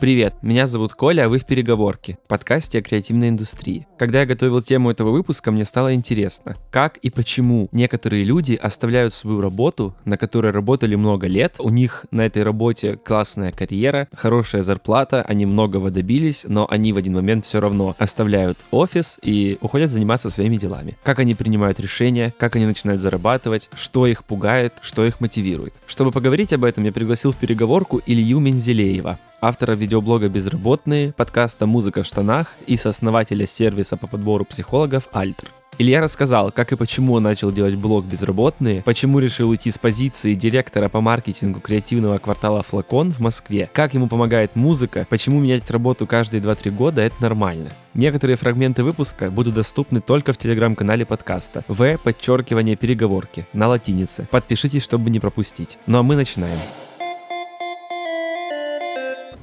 Привет, 0.00 0.32
меня 0.40 0.66
зовут 0.66 0.94
Коля, 0.94 1.26
а 1.26 1.28
вы 1.28 1.38
в 1.38 1.44
«Переговорке», 1.44 2.16
подкасте 2.26 2.78
о 2.78 2.82
креативной 2.82 3.28
индустрии. 3.28 3.86
Когда 3.98 4.20
я 4.20 4.26
готовил 4.26 4.62
тему 4.62 4.90
этого 4.90 5.10
выпуска, 5.10 5.50
мне 5.50 5.66
стало 5.66 5.94
интересно, 5.94 6.56
как 6.70 6.96
и 6.96 7.10
почему 7.10 7.68
некоторые 7.70 8.24
люди 8.24 8.54
оставляют 8.54 9.12
свою 9.12 9.42
работу, 9.42 9.94
на 10.06 10.16
которой 10.16 10.52
работали 10.52 10.94
много 10.94 11.26
лет, 11.26 11.56
у 11.58 11.68
них 11.68 12.06
на 12.10 12.24
этой 12.24 12.44
работе 12.44 12.96
классная 12.96 13.52
карьера, 13.52 14.08
хорошая 14.14 14.62
зарплата, 14.62 15.20
они 15.28 15.44
многого 15.44 15.90
добились, 15.90 16.46
но 16.48 16.66
они 16.70 16.94
в 16.94 16.96
один 16.96 17.12
момент 17.12 17.44
все 17.44 17.60
равно 17.60 17.94
оставляют 17.98 18.56
офис 18.70 19.18
и 19.22 19.58
уходят 19.60 19.92
заниматься 19.92 20.30
своими 20.30 20.56
делами. 20.56 20.96
Как 21.02 21.18
они 21.18 21.34
принимают 21.34 21.78
решения, 21.78 22.32
как 22.38 22.56
они 22.56 22.64
начинают 22.64 23.02
зарабатывать, 23.02 23.68
что 23.74 24.06
их 24.06 24.24
пугает, 24.24 24.72
что 24.80 25.04
их 25.04 25.20
мотивирует. 25.20 25.74
Чтобы 25.86 26.10
поговорить 26.10 26.54
об 26.54 26.64
этом, 26.64 26.84
я 26.84 26.92
пригласил 26.92 27.32
в 27.32 27.36
переговорку 27.36 28.00
Илью 28.06 28.40
Мензелеева, 28.40 29.18
автора 29.40 29.72
видеоблога 29.90 30.28
«Безработные», 30.28 31.12
подкаста 31.12 31.66
«Музыка 31.66 32.04
в 32.04 32.06
штанах» 32.06 32.54
и 32.68 32.76
сооснователя 32.76 33.44
сервиса 33.44 33.96
по 33.96 34.06
подбору 34.06 34.44
психологов 34.44 35.08
«Альтер». 35.10 35.48
Илья 35.78 36.00
рассказал, 36.00 36.52
как 36.52 36.70
и 36.70 36.76
почему 36.76 37.14
он 37.14 37.24
начал 37.24 37.50
делать 37.50 37.74
блог 37.74 38.04
«Безработные», 38.04 38.82
почему 38.82 39.18
решил 39.18 39.48
уйти 39.48 39.72
с 39.72 39.78
позиции 39.78 40.34
директора 40.34 40.88
по 40.88 41.00
маркетингу 41.00 41.58
креативного 41.58 42.18
квартала 42.18 42.62
«Флакон» 42.62 43.10
в 43.10 43.18
Москве, 43.18 43.68
как 43.72 43.92
ему 43.94 44.06
помогает 44.06 44.54
музыка, 44.54 45.08
почему 45.10 45.40
менять 45.40 45.68
работу 45.68 46.06
каждые 46.06 46.40
2-3 46.40 46.70
года– 46.70 47.00
это 47.02 47.16
нормально. 47.18 47.70
Некоторые 47.94 48.36
фрагменты 48.36 48.84
выпуска 48.84 49.28
будут 49.28 49.54
доступны 49.54 50.00
только 50.00 50.32
в 50.32 50.38
телеграм-канале 50.38 51.04
подкаста 51.04 51.64
в 51.66 51.98
подчеркивание 51.98 52.76
переговорки 52.76 53.44
на 53.52 53.66
латинице. 53.66 54.28
Подпишитесь, 54.30 54.84
чтобы 54.84 55.10
не 55.10 55.18
пропустить. 55.18 55.78
Ну 55.88 55.98
а 55.98 56.04
мы 56.04 56.14
начинаем. 56.14 56.60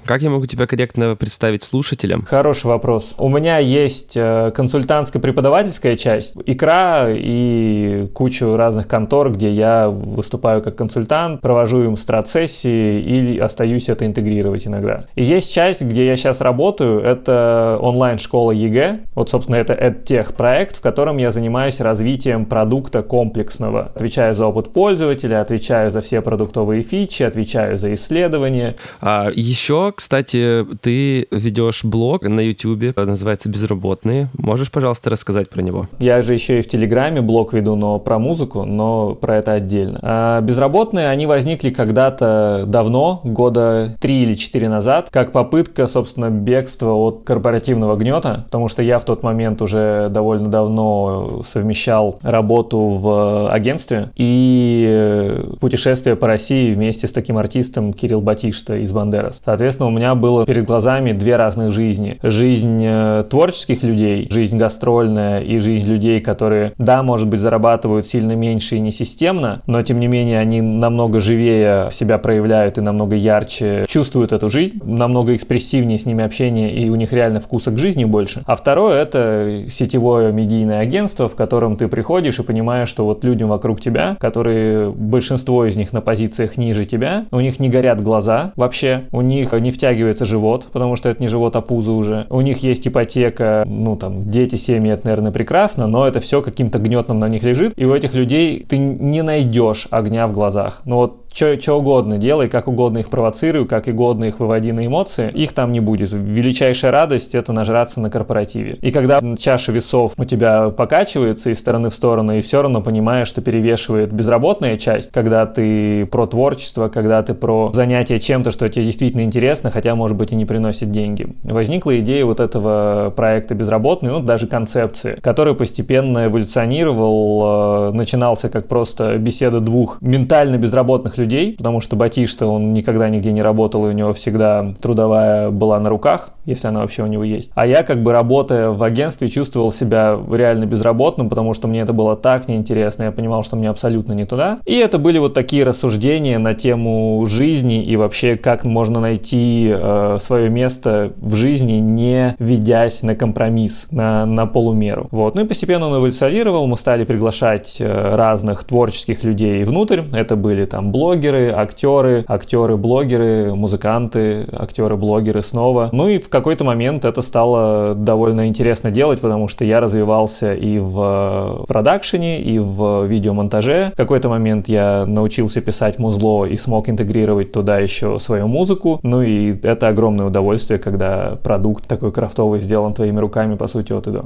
Как 0.07 0.21
я 0.21 0.29
могу 0.29 0.45
тебя 0.45 0.65
корректно 0.67 1.17
представить 1.17 1.63
слушателям? 1.63 2.23
Хороший 2.23 2.67
вопрос. 2.67 3.13
У 3.17 3.27
меня 3.27 3.57
есть 3.57 4.15
э, 4.15 4.53
консультантско-преподавательская 4.55 5.97
часть, 5.97 6.35
икра 6.45 7.07
и 7.09 8.07
кучу 8.13 8.55
разных 8.55 8.87
контор, 8.87 9.33
где 9.33 9.51
я 9.51 9.89
выступаю 9.89 10.61
как 10.61 10.77
консультант, 10.77 11.41
провожу 11.41 11.83
им 11.83 11.97
страт-сессии 11.97 13.01
и 13.01 13.37
остаюсь 13.37 13.89
это 13.89 14.05
интегрировать 14.05 14.65
иногда. 14.65 15.07
И 15.15 15.25
есть 15.25 15.53
часть, 15.53 15.81
где 15.81 16.05
я 16.05 16.15
сейчас 16.15 16.39
работаю, 16.39 17.01
это 17.01 17.77
онлайн-школа 17.81 18.51
ЕГЭ. 18.53 18.99
Вот, 19.13 19.29
собственно, 19.29 19.57
это 19.57 19.73
EdTech 19.73 20.35
проект, 20.35 20.77
в 20.77 20.81
котором 20.81 21.17
я 21.17 21.31
занимаюсь 21.31 21.81
развитием 21.81 22.45
продукта 22.45 23.03
комплексного. 23.03 23.91
Отвечаю 23.93 24.33
за 24.35 24.45
опыт 24.45 24.71
пользователя, 24.71 25.41
отвечаю 25.41 25.91
за 25.91 25.99
все 25.99 26.21
продуктовые 26.21 26.81
фичи, 26.81 27.23
отвечаю 27.23 27.77
за 27.77 27.93
исследования. 27.93 28.77
А 29.01 29.29
еще 29.35 29.91
кстати, 29.97 30.63
ты 30.79 31.27
ведешь 31.31 31.83
блог 31.83 32.21
на 32.21 32.39
YouTube, 32.39 32.95
называется 32.95 33.49
«Безработные». 33.49 34.29
Можешь, 34.37 34.71
пожалуйста, 34.71 35.09
рассказать 35.09 35.49
про 35.49 35.63
него? 35.63 35.87
Я 35.97 36.21
же 36.21 36.35
еще 36.35 36.59
и 36.59 36.61
в 36.61 36.67
Телеграме 36.67 37.21
блог 37.21 37.51
веду, 37.51 37.75
но 37.75 37.97
про 37.97 38.19
музыку, 38.19 38.63
но 38.63 39.15
про 39.15 39.37
это 39.37 39.53
отдельно. 39.53 39.99
А 40.03 40.41
«Безработные», 40.41 41.09
они 41.09 41.25
возникли 41.25 41.71
когда-то 41.71 42.65
давно, 42.67 43.21
года 43.23 43.97
три 43.99 44.21
или 44.21 44.35
четыре 44.35 44.69
назад, 44.69 45.09
как 45.09 45.31
попытка, 45.31 45.87
собственно, 45.87 46.29
бегства 46.29 46.91
от 46.91 47.23
корпоративного 47.25 47.95
гнета, 47.95 48.43
потому 48.45 48.67
что 48.67 48.83
я 48.83 48.99
в 48.99 49.03
тот 49.03 49.23
момент 49.23 49.63
уже 49.63 50.09
довольно 50.11 50.49
давно 50.49 51.41
совмещал 51.43 52.19
работу 52.21 52.77
в 52.77 53.51
агентстве 53.51 54.11
и 54.15 55.43
путешествие 55.59 56.15
по 56.15 56.27
России 56.27 56.71
вместе 56.71 57.07
с 57.07 57.11
таким 57.11 57.39
артистом 57.39 57.93
Кирилл 57.93 58.21
Батишта 58.21 58.77
из 58.77 58.91
Бандерас. 58.91 59.41
Соответственно, 59.43 59.86
у 59.87 59.89
меня 59.89 60.15
было 60.15 60.45
перед 60.45 60.65
глазами 60.65 61.13
две 61.13 61.35
разных 61.35 61.71
жизни. 61.71 62.19
Жизнь 62.21 62.79
э, 62.81 63.23
творческих 63.29 63.83
людей, 63.83 64.27
жизнь 64.29 64.57
гастрольная 64.57 65.41
и 65.41 65.57
жизнь 65.59 65.89
людей, 65.89 66.19
которые, 66.19 66.73
да, 66.77 67.03
может 67.03 67.27
быть, 67.27 67.39
зарабатывают 67.39 68.05
сильно 68.05 68.33
меньше 68.33 68.75
и 68.75 68.79
не 68.79 68.91
системно, 68.91 69.61
но 69.67 69.81
тем 69.81 69.99
не 69.99 70.07
менее 70.07 70.39
они 70.39 70.61
намного 70.61 71.19
живее 71.19 71.89
себя 71.91 72.17
проявляют 72.17 72.77
и 72.77 72.81
намного 72.81 73.15
ярче 73.15 73.85
чувствуют 73.87 74.31
эту 74.31 74.49
жизнь, 74.49 74.79
намного 74.83 75.35
экспрессивнее 75.35 75.97
с 75.97 76.05
ними 76.05 76.23
общение 76.23 76.71
и 76.73 76.89
у 76.89 76.95
них 76.95 77.13
реально 77.13 77.39
вкуса 77.39 77.71
к 77.71 77.77
жизни 77.77 78.05
больше. 78.05 78.43
А 78.45 78.55
второе 78.55 79.01
это 79.01 79.63
сетевое 79.69 80.31
медийное 80.31 80.79
агентство, 80.79 81.29
в 81.29 81.35
котором 81.35 81.77
ты 81.77 81.87
приходишь 81.87 82.39
и 82.39 82.43
понимаешь, 82.43 82.89
что 82.89 83.05
вот 83.05 83.23
людям 83.23 83.49
вокруг 83.49 83.81
тебя, 83.81 84.15
которые 84.19 84.91
большинство 84.91 85.65
из 85.65 85.75
них 85.75 85.93
на 85.93 86.01
позициях 86.01 86.57
ниже 86.57 86.85
тебя, 86.85 87.25
у 87.31 87.39
них 87.39 87.59
не 87.59 87.69
горят 87.69 88.01
глаза 88.01 88.51
вообще, 88.55 89.03
у 89.11 89.21
них 89.21 89.53
не 89.53 89.71
втягивается 89.77 90.25
живот, 90.25 90.65
потому 90.73 90.95
что 90.95 91.09
это 91.09 91.21
не 91.21 91.27
живот, 91.27 91.55
а 91.55 91.61
пузо 91.61 91.91
уже. 91.91 92.25
У 92.29 92.41
них 92.41 92.57
есть 92.63 92.87
ипотека, 92.87 93.63
ну 93.67 93.95
там, 93.95 94.27
дети, 94.27 94.55
семьи, 94.55 94.91
это, 94.91 95.05
наверное, 95.05 95.31
прекрасно, 95.31 95.87
но 95.87 96.07
это 96.07 96.19
все 96.19 96.41
каким-то 96.41 96.79
гнетом 96.79 97.19
на 97.19 97.29
них 97.29 97.43
лежит, 97.43 97.73
и 97.75 97.85
у 97.85 97.93
этих 97.93 98.13
людей 98.15 98.65
ты 98.67 98.77
не 98.77 99.21
найдешь 99.21 99.87
огня 99.91 100.27
в 100.27 100.33
глазах. 100.33 100.81
Но 100.85 100.97
вот 100.97 101.26
что 101.37 101.77
угодно 101.77 102.17
делай, 102.17 102.49
как 102.49 102.67
угодно 102.67 102.99
их 102.99 103.09
провоцируй, 103.09 103.67
как 103.67 103.87
угодно 103.87 104.25
их 104.25 104.39
выводи 104.39 104.71
на 104.71 104.85
эмоции, 104.85 105.29
их 105.29 105.53
там 105.53 105.71
не 105.71 105.79
будет. 105.79 106.11
Величайшая 106.11 106.91
радость– 106.91 107.35
это 107.35 107.53
нажраться 107.53 108.01
на 108.01 108.09
корпоративе. 108.09 108.77
И 108.81 108.91
когда 108.91 109.21
чаша 109.37 109.71
весов 109.71 110.13
у 110.17 110.23
тебя 110.23 110.69
покачивается 110.69 111.51
из 111.51 111.59
стороны 111.59 111.89
в 111.89 111.93
сторону, 111.93 112.37
и 112.37 112.41
все 112.41 112.61
равно 112.61 112.81
понимаешь, 112.81 113.27
что 113.27 113.41
перевешивает 113.41 114.11
безработная 114.11 114.77
часть, 114.77 115.11
когда 115.11 115.45
ты 115.45 116.05
про 116.07 116.25
творчество, 116.25 116.87
когда 116.87 117.21
ты 117.21 117.33
про 117.33 117.71
занятие 117.73 118.19
чем-то, 118.19 118.51
что 118.51 118.67
тебе 118.69 118.85
действительно 118.85 119.21
интересно, 119.21 119.69
хотя, 119.69 119.95
может 119.95 120.17
быть, 120.17 120.31
и 120.31 120.35
не 120.35 120.45
приносит 120.45 120.89
деньги. 120.89 121.27
Возникла 121.43 121.99
идея 121.99 122.25
вот 122.25 122.39
этого 122.39 123.13
проекта 123.15 123.53
«Безработный», 123.53 124.11
ну, 124.11 124.19
даже 124.21 124.47
концепции, 124.47 125.19
который 125.21 125.53
постепенно 125.55 126.25
эволюционировал, 126.25 127.89
э, 127.89 127.91
начинался 127.93 128.49
как 128.49 128.67
просто 128.67 129.17
беседа 129.17 129.59
двух 129.59 130.01
ментально 130.01 130.57
безработных 130.57 131.17
людей, 131.17 131.26
людей, 131.27 131.55
потому 131.57 131.81
что 131.81 131.97
Батишта, 131.97 132.47
он 132.47 132.71
никогда 132.71 133.09
нигде 133.09 133.33
не 133.33 133.41
работал, 133.41 133.85
и 133.85 133.89
у 133.89 133.91
него 133.91 134.13
всегда 134.13 134.73
трудовая 134.81 135.51
была 135.51 135.79
на 135.79 135.89
руках, 135.89 136.29
если 136.45 136.67
она 136.67 136.79
вообще 136.79 137.03
у 137.03 137.07
него 137.07 137.23
есть. 137.23 137.51
А 137.53 137.67
я, 137.67 137.83
как 137.83 138.01
бы 138.01 138.13
работая 138.13 138.69
в 138.69 138.81
агентстве, 138.81 139.27
чувствовал 139.27 139.71
себя 139.71 140.17
реально 140.31 140.65
безработным, 140.65 141.29
потому 141.29 141.53
что 141.53 141.67
мне 141.67 141.81
это 141.81 141.91
было 141.91 142.15
так 142.15 142.47
неинтересно, 142.47 143.03
я 143.03 143.11
понимал, 143.11 143.43
что 143.43 143.57
мне 143.57 143.69
абсолютно 143.69 144.13
не 144.13 144.25
туда. 144.25 144.59
И 144.65 144.75
это 144.75 144.97
были 144.97 145.17
вот 145.17 145.33
такие 145.33 145.65
рассуждения 145.65 146.39
на 146.39 146.53
тему 146.53 147.25
жизни 147.27 147.83
и 147.83 147.97
вообще, 147.97 148.37
как 148.37 148.63
можно 148.63 149.01
найти 149.01 149.69
э, 149.69 150.17
свое 150.19 150.49
место 150.49 151.11
в 151.17 151.35
жизни, 151.35 151.73
не 151.73 152.35
ведясь 152.39 153.03
на 153.03 153.15
компромисс, 153.15 153.87
на, 153.91 154.25
на 154.25 154.45
полумеру. 154.45 155.07
Вот. 155.11 155.35
Ну 155.35 155.43
и 155.43 155.45
постепенно 155.45 155.87
он 155.87 155.97
эволюционировал, 155.97 156.67
мы 156.67 156.77
стали 156.77 157.03
приглашать 157.03 157.81
э, 157.81 158.15
разных 158.15 158.63
творческих 158.63 159.23
людей 159.25 159.65
внутрь, 159.65 160.03
это 160.13 160.37
были 160.37 160.65
там 160.65 160.91
блоги, 160.91 161.16
блогеры, 161.17 161.51
актеры, 161.51 162.25
актеры-блогеры, 162.27 163.55
музыканты, 163.55 164.47
актеры-блогеры 164.51 165.41
снова. 165.41 165.89
Ну 165.91 166.07
и 166.07 166.19
в 166.19 166.29
какой-то 166.29 166.63
момент 166.63 167.05
это 167.05 167.21
стало 167.21 167.95
довольно 167.95 168.47
интересно 168.47 168.91
делать, 168.91 169.19
потому 169.19 169.47
что 169.47 169.65
я 169.65 169.81
развивался 169.81 170.53
и 170.53 170.77
в 170.77 171.65
продакшене, 171.67 172.39
и 172.41 172.59
в 172.59 173.05
видеомонтаже. 173.05 173.91
В 173.93 173.97
какой-то 173.97 174.29
момент 174.29 174.67
я 174.67 175.05
научился 175.07 175.59
писать 175.61 175.97
музло 175.97 176.45
и 176.45 176.55
смог 176.55 176.87
интегрировать 176.87 177.51
туда 177.51 177.79
еще 177.79 178.19
свою 178.19 178.47
музыку. 178.47 178.99
Ну 179.01 179.23
и 179.23 179.55
это 179.63 179.87
огромное 179.87 180.27
удовольствие, 180.27 180.79
когда 180.79 181.37
продукт 181.43 181.87
такой 181.87 182.11
крафтовый 182.11 182.59
сделан 182.59 182.93
твоими 182.93 183.19
руками, 183.19 183.55
по 183.55 183.67
сути, 183.67 183.91
от 183.93 184.07
и 184.07 184.11
до. 184.11 184.25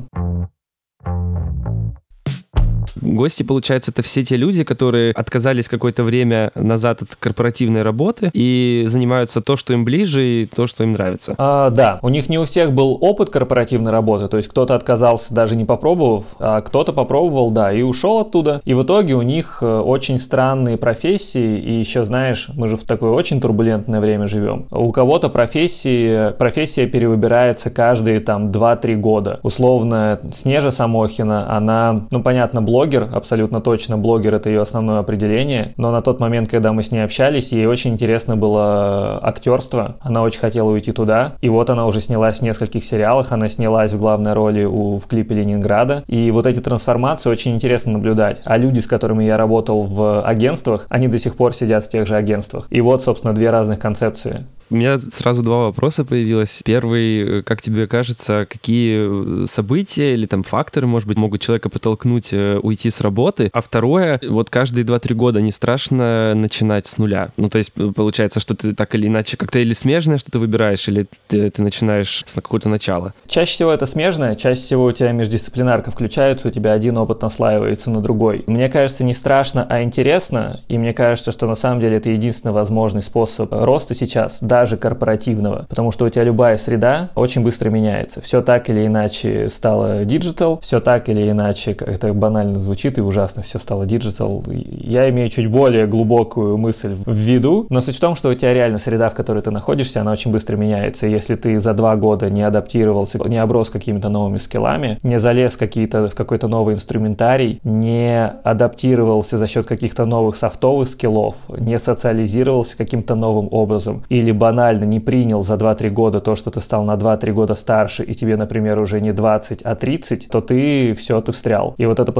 Гости, 3.02 3.44
получается, 3.44 3.92
это 3.92 4.02
все 4.02 4.24
те 4.24 4.38
люди, 4.38 4.64
которые 4.64 5.12
отказались 5.12 5.68
какое-то 5.68 6.04
время 6.04 6.52
назад 6.56 7.02
от 7.02 7.16
корпоративной 7.16 7.82
работы 7.82 8.30
и 8.34 8.84
занимаются 8.88 9.42
то, 9.42 9.58
что 9.58 9.74
им 9.74 9.84
ближе 9.84 10.24
и 10.24 10.46
то, 10.46 10.68
что 10.68 10.84
им 10.84 10.94
нравится. 10.94 11.36
А, 11.38 11.70
да, 11.70 12.00
у 12.02 12.10
них 12.10 12.30
не 12.30 12.38
у 12.38 12.46
всех 12.46 12.74
был 12.74 12.98
опыт 13.02 13.30
корпоративной 13.30 13.92
работы, 13.92 14.28
то 14.28 14.38
есть 14.38 14.50
кто-то 14.50 14.76
отказался 14.76 15.34
даже 15.34 15.56
не 15.56 15.66
попробовав, 15.66 16.36
а 16.40 16.62
кто-то 16.62 16.94
попробовал, 16.94 17.52
да, 17.52 17.74
и 17.74 17.82
ушел 17.82 18.20
оттуда. 18.20 18.62
И 18.66 18.74
в 18.74 18.84
итоге 18.84 19.16
у 19.16 19.22
них 19.22 19.60
э, 19.62 19.80
очень 19.80 20.20
странные 20.20 20.78
профессии, 20.78 21.58
и 21.60 21.74
еще, 21.80 22.06
знаешь, 22.06 22.50
мы 22.54 22.68
же 22.68 22.78
в 22.78 22.84
такое 22.84 23.12
очень 23.12 23.42
турбулентное 23.42 24.00
время 24.00 24.28
живем. 24.28 24.68
У 24.72 24.92
кого-то 24.92 25.30
профессии, 25.30 26.32
профессия 26.38 26.86
перевыбирается 26.86 27.70
каждые 27.70 28.20
там 28.20 28.52
2-3 28.52 28.96
года. 28.96 29.40
Условно, 29.44 30.20
Снежа 30.32 30.72
Самохина, 30.72 31.56
она, 31.56 32.08
ну 32.12 32.22
понятно, 32.22 32.62
блогер, 32.62 32.91
блогер, 32.92 33.10
абсолютно 33.14 33.62
точно 33.62 33.98
блогер 33.98 34.36
это 34.36 34.50
ее 34.50 34.62
основное 34.62 35.00
определение, 35.00 35.74
но 35.78 35.92
на 35.92 36.02
тот 36.02 36.20
момент, 36.20 36.50
когда 36.50 36.74
мы 36.74 36.84
с 36.84 36.92
ней 36.92 37.04
общались, 37.04 37.52
ей 37.52 37.66
очень 37.66 37.92
интересно 37.92 38.36
было 38.36 39.20
актерство, 39.24 39.96
она 40.02 40.22
очень 40.22 40.40
хотела 40.40 40.70
уйти 40.70 40.92
туда, 40.92 41.36
и 41.42 41.50
вот 41.50 41.70
она 41.70 41.86
уже 41.86 42.02
снялась 42.02 42.40
в 42.40 42.42
нескольких 42.42 42.84
сериалах, 42.84 43.32
она 43.32 43.48
снялась 43.48 43.94
в 43.94 44.00
главной 44.00 44.34
роли 44.34 44.66
у, 44.66 44.98
в 44.98 45.08
клипе 45.08 45.36
Ленинграда, 45.36 46.04
и 46.08 46.32
вот 46.32 46.46
эти 46.46 46.60
трансформации 46.60 47.30
очень 47.30 47.56
интересно 47.56 47.94
наблюдать, 47.94 48.42
а 48.44 48.58
люди, 48.58 48.80
с 48.80 48.88
которыми 48.88 49.24
я 49.24 49.38
работал 49.38 49.84
в 49.84 50.22
агентствах, 50.26 50.86
они 50.90 51.08
до 51.08 51.18
сих 51.18 51.36
пор 51.36 51.54
сидят 51.54 51.86
в 51.86 51.90
тех 51.90 52.06
же 52.06 52.16
агентствах, 52.16 52.68
и 52.70 52.82
вот, 52.82 53.02
собственно, 53.02 53.34
две 53.34 53.52
разных 53.52 53.80
концепции. 53.80 54.46
У 54.72 54.76
меня 54.76 54.98
сразу 54.98 55.44
два 55.44 55.66
вопроса 55.66 56.06
появилось. 56.06 56.62
Первый, 56.64 57.44
как 57.44 57.62
тебе 57.62 57.88
кажется, 57.88 58.48
какие 58.50 59.46
события 59.46 60.14
или 60.14 60.26
там 60.26 60.44
факторы, 60.44 60.88
может 60.88 61.10
быть, 61.10 61.18
могут 61.18 61.42
человека 61.42 61.68
подтолкнуть 61.68 62.30
э, 62.32 62.58
уйти 62.82 62.90
с 62.90 63.02
работы? 63.02 63.50
А 63.54 63.62
второе, 63.62 64.20
вот 64.28 64.50
каждые 64.50 64.86
2-3 64.86 65.14
года 65.14 65.42
не 65.42 65.52
страшно 65.52 66.34
начинать 66.36 66.88
с 66.88 66.98
нуля? 66.98 67.30
Ну, 67.38 67.50
то 67.50 67.58
есть, 67.58 67.74
получается, 67.74 68.40
что 68.40 68.56
ты 68.56 68.74
так 68.74 68.96
или 68.96 69.08
иначе 69.08 69.38
как-то 69.38 69.60
или 69.60 69.74
смежное 69.74 70.18
что-то 70.18 70.40
выбираешь, 70.40 70.88
или 70.88 71.08
ты, 71.28 71.50
ты 71.50 71.62
начинаешь 71.62 72.24
с 72.26 72.34
какого-то 72.34 72.70
начала? 72.70 73.14
Чаще 73.28 73.54
всего 73.54 73.72
это 73.72 73.86
смежное, 73.86 74.36
чаще 74.36 74.62
всего 74.62 74.86
у 74.86 74.92
тебя 74.92 75.12
междисциплинарка 75.12 75.92
включается, 75.92 76.48
у 76.48 76.52
тебя 76.52 76.72
один 76.74 76.98
опыт 76.98 77.22
наслаивается 77.22 77.92
на 77.92 78.02
другой. 78.02 78.44
Мне 78.48 78.70
кажется, 78.70 79.04
не 79.04 79.14
страшно, 79.14 79.66
а 79.70 79.84
интересно, 79.84 80.60
и 80.68 80.78
мне 80.78 80.94
кажется, 80.94 81.32
что 81.32 81.48
на 81.48 81.56
самом 81.56 81.82
деле 81.82 81.98
это 81.98 82.10
единственный 82.10 82.52
возможный 82.52 83.04
способ 83.04 83.52
роста 83.52 83.94
сейчас, 83.94 84.40
да, 84.42 84.62
даже 84.62 84.78
корпоративного, 84.78 85.66
потому 85.70 85.92
что 85.92 86.06
у 86.06 86.10
тебя 86.10 86.24
любая 86.24 86.56
среда 86.58 87.10
очень 87.16 87.42
быстро 87.42 87.72
меняется. 87.72 88.22
Все 88.22 88.44
так 88.44 88.70
или 88.70 88.86
иначе 88.86 89.50
стало 89.50 90.06
диджитал, 90.06 90.60
все 90.60 90.80
так 90.80 91.10
или 91.10 91.32
иначе, 91.32 91.74
как 91.74 91.88
это 91.88 92.14
банально 92.14 92.60
звучит 92.60 92.71
и 92.74 93.02
ужасно, 93.02 93.42
все 93.42 93.60
стало 93.60 93.86
digital. 93.86 94.44
Я 94.48 95.10
имею 95.10 95.30
чуть 95.30 95.50
более 95.50 95.88
глубокую 95.88 96.58
мысль 96.58 96.96
в 97.06 97.14
виду, 97.14 97.68
но 97.70 97.82
суть 97.82 97.98
в 97.98 98.00
том, 98.00 98.16
что 98.16 98.30
у 98.30 98.34
тебя 98.34 98.54
реально 98.54 98.80
среда, 98.80 99.10
в 99.10 99.16
которой 99.16 99.42
ты 99.42 99.52
находишься, 99.52 100.02
она 100.02 100.12
очень 100.12 100.32
быстро 100.32 100.58
меняется. 100.58 101.08
Если 101.08 101.36
ты 101.36 101.60
за 101.60 101.74
два 101.74 101.96
года 101.96 102.30
не 102.30 102.44
адаптировался, 102.44 103.20
не 103.28 103.38
оброс 103.38 103.70
какими-то 103.70 104.10
новыми 104.10 104.38
скиллами, 104.38 104.98
не 105.04 105.20
залез 105.20 105.58
какие-то, 105.58 106.08
в 106.08 106.16
какой-то 106.16 106.48
новый 106.48 106.76
инструментарий, 106.76 107.60
не 107.64 108.28
адаптировался 108.44 109.38
за 109.38 109.48
счет 109.48 109.66
каких-то 109.66 110.06
новых 110.06 110.36
софтовых 110.36 110.88
скиллов, 110.88 111.36
не 111.58 111.78
социализировался 111.80 112.78
каким-то 112.78 113.16
новым 113.16 113.48
образом 113.52 114.04
или 114.10 114.32
банально 114.32 114.84
не 114.84 115.00
принял 115.00 115.42
за 115.42 115.56
2-3 115.56 115.90
года 115.90 116.20
то, 116.20 116.36
что 116.36 116.52
ты 116.52 116.62
стал 116.62 116.84
на 116.84 116.96
2-3 116.96 117.32
года 117.32 117.56
старше, 117.56 118.04
и 118.04 118.14
тебе, 118.14 118.38
например, 118.38 118.80
уже 118.80 119.02
не 119.02 119.14
20, 119.14 119.62
а 119.62 119.76
30, 119.76 120.30
то 120.30 120.42
ты 120.42 120.94
все, 120.94 121.22
ты 121.22 121.32
встрял. 121.32 121.76
И 121.78 121.86
вот 121.86 122.00
эта 122.00 122.12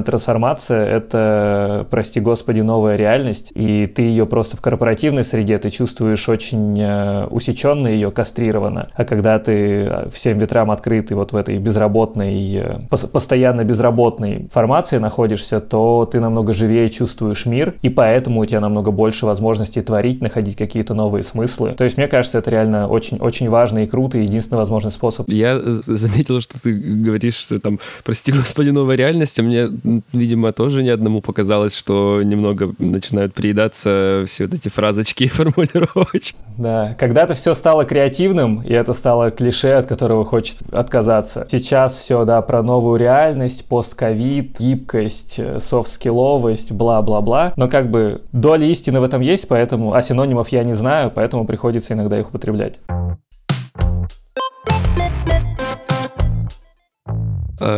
постоянная 0.00 0.04
трансформация, 0.04 0.86
это, 0.86 1.86
прости 1.90 2.20
господи, 2.20 2.60
новая 2.60 2.96
реальность, 2.96 3.52
и 3.54 3.86
ты 3.86 4.02
ее 4.02 4.26
просто 4.26 4.56
в 4.56 4.60
корпоративной 4.60 5.24
среде, 5.24 5.58
ты 5.58 5.70
чувствуешь 5.70 6.28
очень 6.28 6.78
э, 6.80 7.26
усеченно 7.26 7.88
ее, 7.88 8.10
кастрированно. 8.10 8.88
А 8.94 9.04
когда 9.04 9.38
ты 9.38 9.52
э, 9.52 10.08
всем 10.10 10.38
ветрам 10.38 10.70
открытый 10.70 11.16
вот 11.16 11.32
в 11.32 11.36
этой 11.36 11.58
безработной, 11.58 12.54
э, 12.54 12.78
постоянно 13.12 13.64
безработной 13.64 14.48
формации 14.52 14.98
находишься, 14.98 15.60
то 15.60 16.08
ты 16.10 16.20
намного 16.20 16.52
живее 16.52 16.88
чувствуешь 16.90 17.46
мир, 17.46 17.74
и 17.82 17.88
поэтому 17.88 18.40
у 18.40 18.46
тебя 18.46 18.60
намного 18.60 18.90
больше 18.90 19.26
возможностей 19.26 19.82
творить, 19.82 20.22
находить 20.22 20.56
какие-то 20.56 20.94
новые 20.94 21.22
смыслы. 21.22 21.74
То 21.76 21.84
есть, 21.84 21.96
мне 21.96 22.08
кажется, 22.08 22.38
это 22.38 22.50
реально 22.50 22.88
очень-очень 22.88 23.48
важно 23.48 23.80
и 23.80 23.86
круто, 23.86 24.18
и 24.18 24.22
единственный 24.22 24.58
возможный 24.58 24.90
способ. 24.90 25.28
Я 25.28 25.60
заметил, 25.62 26.40
что 26.40 26.60
ты 26.60 26.72
говоришь, 26.72 27.36
что 27.36 27.58
там, 27.58 27.78
прости 28.04 28.32
господи, 28.32 28.70
новая 28.70 28.96
реальность, 28.96 29.38
а 29.38 29.42
мне, 29.42 29.68
видимо, 30.12 30.52
тоже 30.52 30.82
ни 30.82 30.88
одному 30.88 31.20
показалось, 31.20 31.76
что 31.76 32.22
немного 32.22 32.74
начинают 32.78 33.34
приедаться 33.34 34.24
все 34.26 34.46
вот 34.46 34.54
эти 34.54 34.68
фразочки 34.68 35.24
и 35.24 35.28
формулировочки. 35.28 36.36
Да, 36.58 36.94
когда-то 36.98 37.34
все 37.34 37.54
стало 37.54 37.84
креативным, 37.84 38.62
и 38.62 38.72
это 38.72 38.92
стало 38.92 39.30
клише, 39.30 39.72
от 39.72 39.86
которого 39.86 40.24
хочется 40.24 40.64
отказаться. 40.72 41.46
Сейчас 41.48 41.94
все, 41.94 42.24
да, 42.24 42.42
про 42.42 42.62
новую 42.62 42.98
реальность, 42.98 43.66
постковид, 43.66 44.58
гибкость, 44.58 45.40
софт-скилловость, 45.58 46.72
бла-бла-бла. 46.72 47.54
Но 47.56 47.68
как 47.68 47.90
бы 47.90 48.22
доля 48.32 48.66
истины 48.66 49.00
в 49.00 49.04
этом 49.04 49.20
есть, 49.22 49.48
поэтому, 49.48 49.94
а 49.94 50.02
синонимов 50.02 50.50
я 50.50 50.64
не 50.64 50.74
знаю, 50.74 51.10
поэтому 51.14 51.46
приходится 51.46 51.94
иногда 51.94 52.18
их 52.18 52.28
употреблять. 52.28 52.80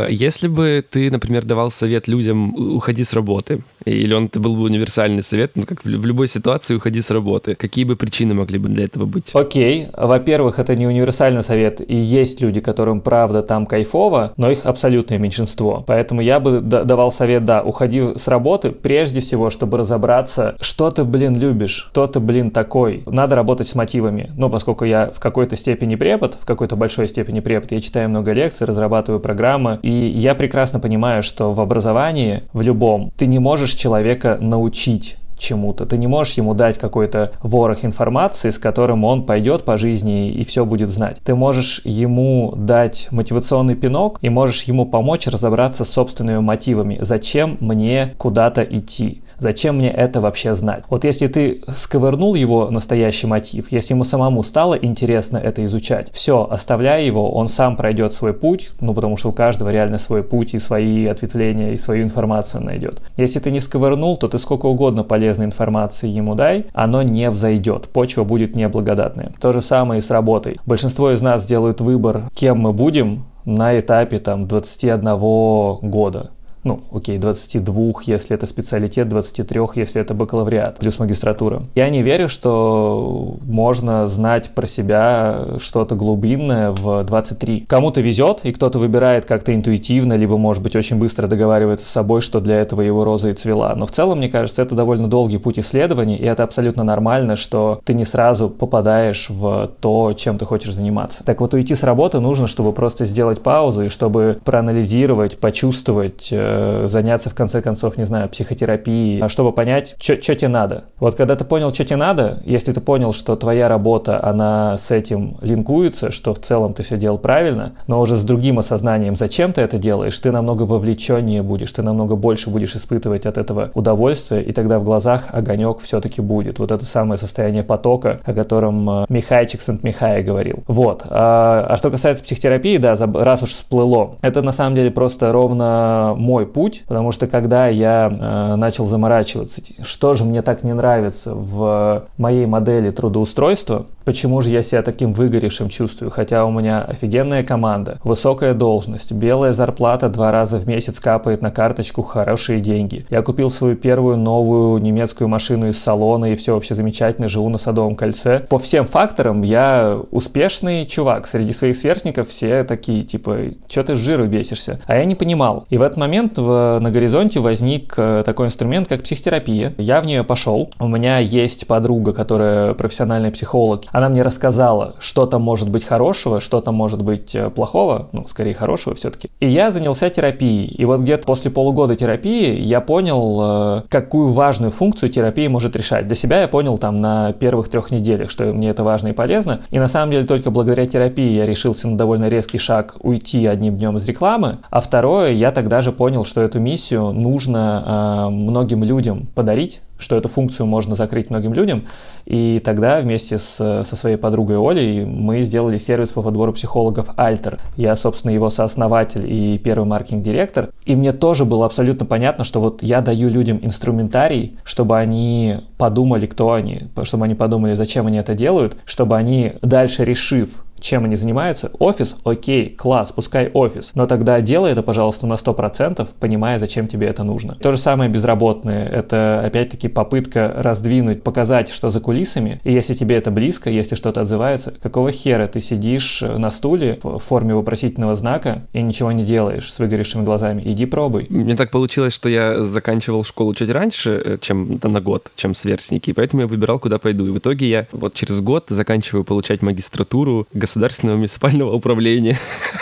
Если 0.09 0.47
бы 0.47 0.83
ты, 0.89 1.11
например, 1.11 1.45
давал 1.45 1.71
совет 1.71 2.07
людям 2.07 2.53
«уходи 2.75 3.03
с 3.03 3.13
работы», 3.13 3.61
или 3.85 4.13
он 4.13 4.25
это 4.25 4.39
был 4.39 4.55
бы 4.55 4.63
универсальный 4.63 5.21
совет, 5.21 5.51
ну, 5.55 5.63
как 5.63 5.83
в 5.83 5.87
любой 5.87 6.27
ситуации 6.27 6.75
«уходи 6.75 7.01
с 7.01 7.11
работы», 7.11 7.55
какие 7.55 7.83
бы 7.83 7.95
причины 7.95 8.33
могли 8.33 8.57
бы 8.57 8.69
для 8.69 8.85
этого 8.85 9.05
быть? 9.05 9.31
Окей, 9.33 9.87
во-первых, 9.93 10.59
это 10.59 10.75
не 10.75 10.87
универсальный 10.87 11.43
совет, 11.43 11.81
и 11.81 11.95
есть 11.95 12.41
люди, 12.41 12.61
которым 12.61 13.01
правда 13.01 13.43
там 13.43 13.65
кайфово, 13.65 14.33
но 14.37 14.51
их 14.51 14.65
абсолютное 14.65 15.17
меньшинство. 15.17 15.83
Поэтому 15.85 16.21
я 16.21 16.39
бы 16.39 16.61
давал 16.61 17.11
совет, 17.11 17.45
да, 17.45 17.61
уходи 17.61 18.15
с 18.15 18.27
работы 18.27 18.71
прежде 18.71 19.19
всего, 19.19 19.49
чтобы 19.49 19.77
разобраться, 19.77 20.55
что 20.61 20.91
ты, 20.91 21.03
блин, 21.03 21.37
любишь, 21.37 21.87
кто 21.91 22.07
ты, 22.07 22.19
блин, 22.19 22.51
такой. 22.51 23.03
Надо 23.05 23.35
работать 23.35 23.67
с 23.67 23.75
мотивами. 23.75 24.31
Ну, 24.37 24.49
поскольку 24.49 24.85
я 24.85 25.11
в 25.11 25.19
какой-то 25.19 25.55
степени 25.55 25.95
препод, 25.95 26.37
в 26.39 26.45
какой-то 26.45 26.75
большой 26.75 27.07
степени 27.07 27.39
препод, 27.41 27.71
я 27.71 27.81
читаю 27.81 28.09
много 28.09 28.31
лекций, 28.31 28.65
разрабатываю 28.65 29.19
программы, 29.19 29.72
и 29.81 29.91
я 29.91 30.35
прекрасно 30.35 30.79
понимаю, 30.79 31.23
что 31.23 31.53
в 31.53 31.59
образовании, 31.59 32.43
в 32.53 32.61
любом, 32.61 33.11
ты 33.17 33.25
не 33.25 33.39
можешь 33.39 33.71
человека 33.75 34.37
научить 34.39 35.17
чему-то. 35.37 35.85
Ты 35.85 35.97
не 35.97 36.07
можешь 36.07 36.35
ему 36.35 36.53
дать 36.53 36.77
какой-то 36.77 37.31
ворох 37.41 37.85
информации, 37.85 38.49
с 38.49 38.57
которым 38.57 39.03
он 39.03 39.23
пойдет 39.23 39.63
по 39.63 39.77
жизни 39.77 40.31
и 40.31 40.43
все 40.43 40.65
будет 40.65 40.89
знать. 40.89 41.19
Ты 41.23 41.35
можешь 41.35 41.81
ему 41.83 42.53
дать 42.55 43.07
мотивационный 43.11 43.75
пинок 43.75 44.19
и 44.21 44.29
можешь 44.29 44.63
ему 44.63 44.85
помочь 44.85 45.27
разобраться 45.27 45.85
с 45.85 45.89
собственными 45.89 46.39
мотивами. 46.39 46.97
Зачем 47.01 47.57
мне 47.59 48.13
куда-то 48.17 48.63
идти? 48.63 49.23
Зачем 49.39 49.77
мне 49.77 49.89
это 49.89 50.21
вообще 50.21 50.55
знать? 50.55 50.83
Вот 50.89 51.03
если 51.03 51.27
ты 51.27 51.63
сковырнул 51.67 52.35
его 52.35 52.69
настоящий 52.69 53.27
мотив, 53.27 53.71
если 53.71 53.93
ему 53.93 54.03
самому 54.05 54.43
стало 54.43 54.75
интересно 54.75 55.37
это 55.37 55.65
изучать, 55.65 56.11
все, 56.13 56.47
оставляй 56.49 57.05
его, 57.05 57.29
он 57.31 57.47
сам 57.47 57.75
пройдет 57.75 58.13
свой 58.13 58.33
путь, 58.33 58.69
ну 58.79 58.93
потому 58.93 59.17
что 59.17 59.29
у 59.29 59.31
каждого 59.33 59.69
реально 59.69 59.97
свой 59.97 60.23
путь 60.23 60.53
и 60.53 60.59
свои 60.59 61.07
ответвления, 61.07 61.73
и 61.73 61.77
свою 61.77 62.03
информацию 62.03 62.63
найдет. 62.63 63.01
Если 63.17 63.39
ты 63.39 63.51
не 63.51 63.59
сковырнул, 63.59 64.15
то 64.17 64.27
ты 64.27 64.39
сколько 64.39 64.67
угодно 64.67 65.03
полезной 65.33 65.45
информации 65.45 66.09
ему 66.09 66.35
дай, 66.35 66.65
оно 66.73 67.01
не 67.01 67.29
взойдет, 67.29 67.89
почва 67.89 68.23
будет 68.23 68.55
неблагодатная. 68.55 69.31
То 69.39 69.51
же 69.53 69.61
самое 69.61 69.99
и 69.99 70.01
с 70.01 70.11
работой. 70.11 70.59
Большинство 70.65 71.11
из 71.11 71.21
нас 71.21 71.45
делают 71.45 71.81
выбор, 71.81 72.29
кем 72.35 72.59
мы 72.59 72.73
будем, 72.73 73.25
на 73.45 73.77
этапе 73.77 74.19
там 74.19 74.47
21 74.47 75.89
года 75.89 76.31
ну, 76.63 76.81
окей, 76.91 77.17
22, 77.17 77.91
если 78.05 78.35
это 78.35 78.45
специалитет, 78.45 79.09
23, 79.09 79.61
если 79.75 80.01
это 80.01 80.13
бакалавриат, 80.13 80.79
плюс 80.79 80.99
магистратура. 80.99 81.63
Я 81.75 81.89
не 81.89 82.01
верю, 82.01 82.29
что 82.29 83.37
можно 83.45 84.07
знать 84.07 84.51
про 84.51 84.65
себя 84.67 85.57
что-то 85.57 85.95
глубинное 85.95 86.71
в 86.71 87.03
23. 87.03 87.65
Кому-то 87.67 88.01
везет, 88.01 88.39
и 88.43 88.51
кто-то 88.51 88.79
выбирает 88.79 89.25
как-то 89.25 89.53
интуитивно, 89.53 90.13
либо, 90.13 90.37
может 90.37 90.63
быть, 90.63 90.75
очень 90.75 90.97
быстро 90.97 91.27
договаривается 91.27 91.85
с 91.85 91.89
собой, 91.89 92.21
что 92.21 92.39
для 92.39 92.61
этого 92.61 92.81
его 92.81 93.03
роза 93.03 93.29
и 93.29 93.33
цвела. 93.33 93.73
Но 93.75 93.85
в 93.85 93.91
целом, 93.91 94.19
мне 94.19 94.29
кажется, 94.29 94.61
это 94.61 94.75
довольно 94.75 95.07
долгий 95.07 95.37
путь 95.37 95.59
исследований, 95.59 96.15
и 96.15 96.23
это 96.23 96.43
абсолютно 96.43 96.83
нормально, 96.83 97.35
что 97.35 97.81
ты 97.83 97.93
не 97.93 98.05
сразу 98.05 98.49
попадаешь 98.49 99.29
в 99.29 99.69
то, 99.81 100.13
чем 100.13 100.37
ты 100.37 100.45
хочешь 100.45 100.73
заниматься. 100.73 101.23
Так 101.25 101.41
вот, 101.41 101.53
уйти 101.53 101.75
с 101.75 101.83
работы 101.83 102.19
нужно, 102.19 102.47
чтобы 102.47 102.71
просто 102.71 103.05
сделать 103.05 103.41
паузу 103.41 103.83
и 103.83 103.89
чтобы 103.89 104.39
проанализировать, 104.43 105.37
почувствовать, 105.37 106.29
э, 106.31 106.52
заняться, 106.85 107.29
в 107.29 107.35
конце 107.35 107.61
концов, 107.61 107.97
не 107.97 108.05
знаю, 108.05 108.29
психотерапией, 108.29 109.21
а 109.21 109.29
чтобы 109.29 109.51
понять, 109.51 109.95
что 109.99 110.17
тебе 110.17 110.47
надо. 110.47 110.85
Вот 110.99 111.15
когда 111.15 111.35
ты 111.35 111.45
понял, 111.45 111.73
что 111.73 111.85
тебе 111.85 111.97
надо, 111.97 112.41
если 112.45 112.71
ты 112.71 112.81
понял, 112.81 113.13
что 113.13 113.35
твоя 113.35 113.67
работа, 113.67 114.23
она 114.23 114.77
с 114.77 114.91
этим 114.91 115.37
линкуется, 115.41 116.11
что 116.11 116.33
в 116.33 116.39
целом 116.39 116.73
ты 116.73 116.83
все 116.83 116.97
делал 116.97 117.17
правильно, 117.17 117.73
но 117.87 117.99
уже 117.99 118.15
с 118.15 118.23
другим 118.23 118.59
осознанием, 118.59 119.15
зачем 119.15 119.53
ты 119.53 119.61
это 119.61 119.77
делаешь, 119.77 120.17
ты 120.19 120.31
намного 120.31 120.63
вовлеченнее 120.63 121.41
будешь, 121.43 121.71
ты 121.71 121.81
намного 121.81 122.15
больше 122.15 122.49
будешь 122.49 122.75
испытывать 122.75 123.25
от 123.25 123.37
этого 123.37 123.71
удовольствия, 123.73 124.41
и 124.41 124.51
тогда 124.51 124.79
в 124.79 124.83
глазах 124.83 125.25
огонек 125.31 125.79
все-таки 125.79 126.21
будет. 126.21 126.59
Вот 126.59 126.71
это 126.71 126.85
самое 126.85 127.17
состояние 127.17 127.63
потока, 127.63 128.19
о 128.23 128.33
котором 128.33 128.89
э, 128.89 129.05
Михайчик 129.09 129.61
Сент-Михай 129.61 130.23
говорил. 130.23 130.63
Вот. 130.67 131.03
А, 131.09 131.65
а 131.69 131.77
что 131.77 131.91
касается 131.91 132.23
психотерапии, 132.23 132.77
да, 132.77 132.95
раз 132.95 133.43
уж 133.43 133.51
всплыло, 133.51 134.15
это 134.21 134.41
на 134.41 134.51
самом 134.51 134.75
деле 134.75 134.91
просто 134.91 135.31
ровно 135.31 136.13
мой 136.17 136.42
мой 136.43 136.51
путь, 136.51 136.83
потому 136.87 137.11
что 137.11 137.27
когда 137.27 137.67
я 137.67 138.11
э, 138.11 138.55
начал 138.55 138.85
заморачиваться, 138.85 139.61
что 139.83 140.13
же 140.13 140.23
мне 140.23 140.41
так 140.41 140.63
не 140.63 140.73
нравится 140.73 141.33
в 141.33 142.07
моей 142.17 142.45
модели 142.45 142.91
трудоустройства, 142.91 143.85
Почему 144.05 144.41
же 144.41 144.49
я 144.49 144.63
себя 144.63 144.81
таким 144.81 145.13
выгоревшим 145.13 145.69
чувствую, 145.69 146.11
хотя 146.11 146.45
у 146.45 146.51
меня 146.51 146.81
офигенная 146.81 147.43
команда, 147.43 147.99
высокая 148.03 148.53
должность, 148.53 149.11
белая 149.11 149.53
зарплата 149.53 150.09
два 150.09 150.31
раза 150.31 150.57
в 150.57 150.67
месяц 150.67 150.99
капает 150.99 151.41
на 151.41 151.51
карточку, 151.51 152.01
хорошие 152.01 152.59
деньги. 152.59 153.05
Я 153.09 153.21
купил 153.21 153.49
свою 153.49 153.75
первую 153.75 154.17
новую 154.17 154.81
немецкую 154.81 155.27
машину 155.27 155.69
из 155.69 155.81
салона 155.81 156.33
и 156.33 156.35
все 156.35 156.53
вообще 156.53 156.75
замечательно, 156.75 157.27
живу 157.27 157.49
на 157.49 157.57
Садовом 157.57 157.95
кольце. 157.95 158.41
По 158.49 158.59
всем 158.59 158.85
факторам 158.85 159.41
я 159.41 159.99
успешный 160.11 160.85
чувак. 160.85 161.27
Среди 161.27 161.53
своих 161.53 161.75
сверстников 161.75 162.27
все 162.27 162.63
такие, 162.63 163.03
типа, 163.03 163.37
что 163.69 163.83
ты 163.83 163.95
с 163.95 163.99
жиру 163.99 164.25
бесишься? 164.27 164.79
А 164.85 164.97
я 164.97 165.05
не 165.05 165.15
понимал. 165.15 165.65
И 165.69 165.77
в 165.77 165.81
этот 165.81 165.97
момент 165.97 166.37
в, 166.37 166.79
на 166.79 166.91
горизонте 166.91 167.39
возник 167.39 167.93
э, 167.97 168.23
такой 168.25 168.47
инструмент, 168.47 168.87
как 168.87 169.03
психотерапия. 169.03 169.73
Я 169.77 170.01
в 170.01 170.05
нее 170.05 170.23
пошел. 170.23 170.69
У 170.79 170.87
меня 170.87 171.19
есть 171.19 171.67
подруга, 171.67 172.13
которая 172.13 172.73
профессиональный 172.73 173.31
психолог. 173.31 173.83
Она 173.93 174.09
мне 174.09 174.23
рассказала, 174.23 174.95
что 174.97 175.27
там 175.27 175.43
может 175.43 175.69
быть 175.69 175.85
хорошего, 175.85 176.41
что 176.41 176.61
там 176.61 176.73
может 176.73 177.03
быть 177.03 177.35
э, 177.35 177.51
плохого, 177.51 178.09
ну, 178.11 178.25
скорее 178.27 178.55
хорошего 178.55 178.95
все-таки. 178.95 179.29
И 179.39 179.47
я 179.47 179.69
занялся 179.71 180.09
терапией. 180.09 180.65
И 180.65 180.83
вот 180.83 181.01
где-то 181.01 181.25
после 181.25 181.51
полугода 181.51 181.95
терапии 181.95 182.59
я 182.59 182.81
понял, 182.81 183.79
э, 183.79 183.81
какую 183.89 184.31
важную 184.31 184.71
функцию 184.71 185.09
терапия 185.09 185.47
может 185.47 185.75
решать. 185.75 186.07
Для 186.07 186.15
себя 186.15 186.41
я 186.41 186.47
понял 186.47 186.79
там 186.79 187.01
на 187.01 187.33
первых 187.33 187.69
трех 187.69 187.91
неделях, 187.91 188.31
что 188.31 188.45
мне 188.45 188.71
это 188.71 188.83
важно 188.83 189.09
и 189.09 189.13
полезно. 189.13 189.61
И 189.69 189.77
на 189.77 189.87
самом 189.87 190.11
деле 190.11 190.25
только 190.25 190.49
благодаря 190.49 190.87
терапии 190.87 191.31
я 191.31 191.45
решился 191.45 191.87
на 191.87 191.95
довольно 191.95 192.27
резкий 192.29 192.57
шаг 192.57 192.95
уйти 192.99 193.45
одним 193.45 193.77
днем 193.77 193.97
из 193.97 194.07
рекламы. 194.07 194.57
А 194.71 194.81
второе, 194.81 195.33
я 195.33 195.51
тогда 195.51 195.81
же 195.83 195.91
понял, 195.91 196.25
что 196.25 196.41
эту 196.41 196.59
миссию 196.59 197.11
нужно 197.11 197.83
э, 197.85 198.29
многим 198.31 198.83
людям 198.83 199.27
подарить, 199.35 199.81
что 200.03 200.17
эту 200.17 200.27
функцию 200.27 200.67
можно 200.67 200.95
закрыть 200.95 201.29
многим 201.29 201.53
людям. 201.53 201.85
И 202.25 202.61
тогда 202.63 202.99
вместе 202.99 203.37
с, 203.37 203.83
со 203.83 203.95
своей 203.95 204.17
подругой 204.17 204.57
Олей 204.57 205.05
мы 205.05 205.41
сделали 205.41 205.77
сервис 205.77 206.11
по 206.11 206.21
подбору 206.21 206.53
психологов 206.53 207.09
Alter. 207.17 207.59
Я, 207.77 207.95
собственно, 207.95 208.31
его 208.31 208.49
сооснователь 208.49 209.25
и 209.25 209.57
первый 209.57 209.85
маркетинг-директор. 209.85 210.69
И 210.85 210.95
мне 210.95 211.13
тоже 211.13 211.45
было 211.45 211.65
абсолютно 211.65 212.05
понятно, 212.05 212.43
что 212.43 212.59
вот 212.59 212.83
я 212.83 213.01
даю 213.01 213.29
людям 213.29 213.59
инструментарий, 213.61 214.57
чтобы 214.63 214.99
они 214.99 215.59
подумали, 215.77 216.25
кто 216.25 216.51
они, 216.51 216.89
чтобы 217.03 217.25
они 217.25 217.35
подумали, 217.35 217.75
зачем 217.75 218.07
они 218.07 218.17
это 218.17 218.35
делают, 218.35 218.75
чтобы 218.85 219.15
они 219.15 219.53
дальше 219.61 220.03
решив, 220.03 220.63
чем 220.83 221.05
они 221.05 221.15
занимаются. 221.15 221.71
Офис, 221.79 222.17
окей, 222.23 222.69
класс, 222.69 223.11
пускай 223.11 223.49
офис. 223.53 223.93
Но 223.95 224.05
тогда 224.05 224.41
делай 224.41 224.73
это, 224.73 224.83
пожалуйста, 224.83 225.25
на 225.25 225.33
100%, 225.33 226.07
понимая, 226.19 226.59
зачем 226.59 226.87
тебе 226.87 227.07
это 227.07 227.23
нужно. 227.23 227.55
То 227.55 227.71
же 227.71 227.77
самое 227.77 228.09
безработные. 228.09 228.85
Это, 228.87 229.43
опять-таки, 229.45 229.87
попытка 229.87 230.53
раздвинуть, 230.57 231.23
показать, 231.23 231.69
что 231.69 231.89
за 231.89 231.99
кулисами. 232.01 232.59
И 232.63 232.73
если 232.73 232.93
тебе 232.93 233.15
это 233.15 233.31
близко, 233.31 233.69
если 233.69 233.95
что-то 233.95 234.21
отзывается, 234.21 234.73
какого 234.81 235.11
хера 235.11 235.47
ты 235.47 235.61
сидишь 235.61 236.21
на 236.21 236.51
стуле 236.51 236.99
в 237.01 237.17
форме 237.17 237.55
вопросительного 237.55 238.15
знака 238.15 238.63
и 238.73 238.81
ничего 238.81 239.11
не 239.11 239.23
делаешь 239.23 239.71
с 239.71 239.79
выгоревшими 239.79 240.23
глазами? 240.23 240.61
Иди 240.65 240.85
пробуй. 240.85 241.27
Мне 241.29 241.55
так 241.55 241.71
получилось, 241.71 242.13
что 242.13 242.27
я 242.27 242.63
заканчивал 242.63 243.23
школу 243.23 243.53
чуть 243.55 243.69
раньше, 243.69 244.21
э, 244.23 244.37
чем 244.41 244.79
на 244.83 244.99
год, 244.99 245.31
чем 245.35 245.55
сверстники, 245.55 246.11
поэтому 246.11 246.41
я 246.41 246.47
выбирал, 246.47 246.79
куда 246.79 246.99
пойду. 246.99 247.25
И 247.27 247.29
в 247.29 247.37
итоге 247.37 247.69
я 247.69 247.87
вот 247.93 248.13
через 248.13 248.41
год 248.41 248.65
заканчиваю 248.67 249.23
получать 249.23 249.61
магистратуру 249.61 250.45
государственного 250.73 251.17
муниципального 251.17 251.71
управления. 251.71 252.39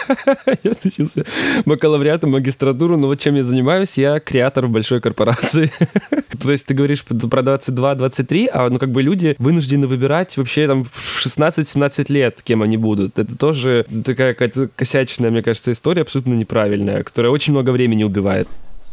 Я 0.63 0.71
отучился 0.71 1.25
бакалавриат 1.65 2.23
и 2.23 2.27
магистратуру, 2.27 2.97
но 2.97 3.07
вот 3.07 3.19
чем 3.19 3.35
я 3.35 3.43
занимаюсь, 3.43 3.97
я 3.97 4.19
креатор 4.19 4.67
в 4.67 4.69
большой 4.69 5.01
корпорации. 5.01 5.71
То 6.41 6.51
есть 6.51 6.65
ты 6.65 6.73
говоришь 6.73 7.03
про 7.03 7.15
22-23, 7.15 8.49
а 8.53 8.69
ну 8.69 8.79
как 8.79 8.91
бы 8.91 9.01
люди 9.01 9.35
вынуждены 9.39 9.87
выбирать 9.87 10.37
вообще 10.37 10.67
там 10.67 10.85
в 10.85 11.25
16-17 11.25 12.11
лет, 12.11 12.41
кем 12.41 12.61
они 12.63 12.77
будут. 12.77 13.19
Это 13.19 13.37
тоже 13.37 13.85
такая 14.05 14.33
какая-то 14.33 14.69
косячная, 14.75 15.31
мне 15.31 15.43
кажется, 15.43 15.71
история, 15.71 16.03
абсолютно 16.03 16.33
неправильная, 16.33 17.03
которая 17.03 17.31
очень 17.31 17.53
много 17.53 17.71
времени 17.71 18.03
убивает. 18.03 18.47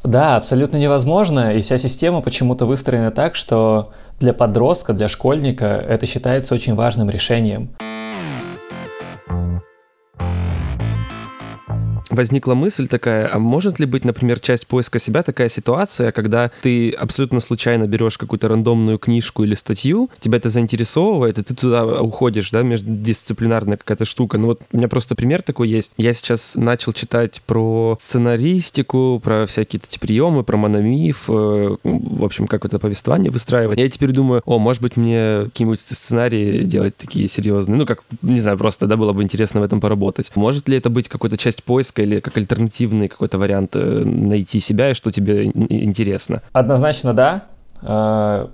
Да, 0.04 0.36
абсолютно 0.36 0.76
невозможно, 0.76 1.54
и 1.54 1.60
вся 1.60 1.78
система 1.78 2.20
почему-то 2.20 2.66
выстроена 2.66 3.10
так, 3.10 3.34
что 3.34 3.92
для 4.20 4.32
подростка, 4.32 4.92
для 4.92 5.08
школьника 5.08 5.66
это 5.66 6.06
считается 6.06 6.54
очень 6.54 6.74
важным 6.74 7.10
решением. 7.10 7.70
Возникла 12.18 12.54
мысль 12.54 12.88
такая, 12.88 13.30
а 13.32 13.38
может 13.38 13.78
ли 13.78 13.87
быть, 13.87 14.04
например, 14.04 14.40
часть 14.40 14.66
поиска 14.66 14.98
себя 14.98 15.22
такая 15.22 15.48
ситуация, 15.48 16.10
когда 16.10 16.50
ты 16.62 16.90
абсолютно 16.90 17.38
случайно 17.38 17.87
берешь 17.87 18.18
какую-то 18.18 18.48
рандомную 18.48 18.98
книжку 18.98 19.44
или 19.44 19.54
статью, 19.54 20.10
тебя 20.18 20.38
это 20.38 20.50
заинтересовывает, 20.50 21.38
и 21.38 21.44
ты 21.44 21.54
туда 21.54 21.87
уходишь, 21.87 22.50
да, 22.50 22.62
междисциплинарная 22.62 23.76
какая-то 23.76 24.04
штука. 24.04 24.37
Ну 24.37 24.48
вот 24.48 24.62
у 24.72 24.76
меня 24.76 24.88
просто 24.88 25.14
пример 25.14 25.42
такой 25.42 25.68
есть. 25.68 25.92
Я 25.96 26.12
сейчас 26.12 26.56
начал 26.56 26.92
читать 26.92 27.40
про 27.46 27.96
сценаристику, 28.00 29.20
про 29.22 29.46
всякие 29.46 29.80
эти 29.88 30.00
приемы, 30.00 30.42
про 30.42 30.56
мономиф, 30.56 31.26
э, 31.28 31.76
в 31.84 32.25
общем, 32.25 32.48
как 32.48 32.64
это 32.64 32.80
повествование 32.80 33.30
выстраивать. 33.30 33.78
Я 33.78 33.88
теперь 33.88 34.10
думаю, 34.10 34.42
о, 34.44 34.58
может 34.58 34.82
быть, 34.82 34.96
мне 34.96 35.42
какие-нибудь 35.44 35.78
сценарии 35.80 36.64
делать 36.64 36.96
такие 36.96 37.28
серьезные. 37.28 37.78
Ну, 37.78 37.87
как, 37.87 38.02
не 38.22 38.40
знаю, 38.40 38.58
просто, 38.58 38.88
да, 38.88 38.96
было 38.96 39.12
бы 39.12 39.22
интересно 39.22 39.60
в 39.60 39.62
этом 39.62 39.80
поработать. 39.80 40.32
Может 40.34 40.68
ли 40.68 40.76
это 40.76 40.90
быть 40.90 41.08
какой-то 41.08 41.37
часть 41.37 41.62
поиска 41.62 42.07
или 42.08 42.20
как 42.20 42.36
альтернативный 42.36 43.08
какой-то 43.08 43.38
вариант 43.38 43.70
э, 43.74 44.04
найти 44.04 44.60
себя 44.60 44.90
и 44.90 44.94
что 44.94 45.12
тебе 45.12 45.46
интересно? 45.46 46.42
Однозначно 46.52 47.12
да. 47.14 47.44
Э, 47.82 48.48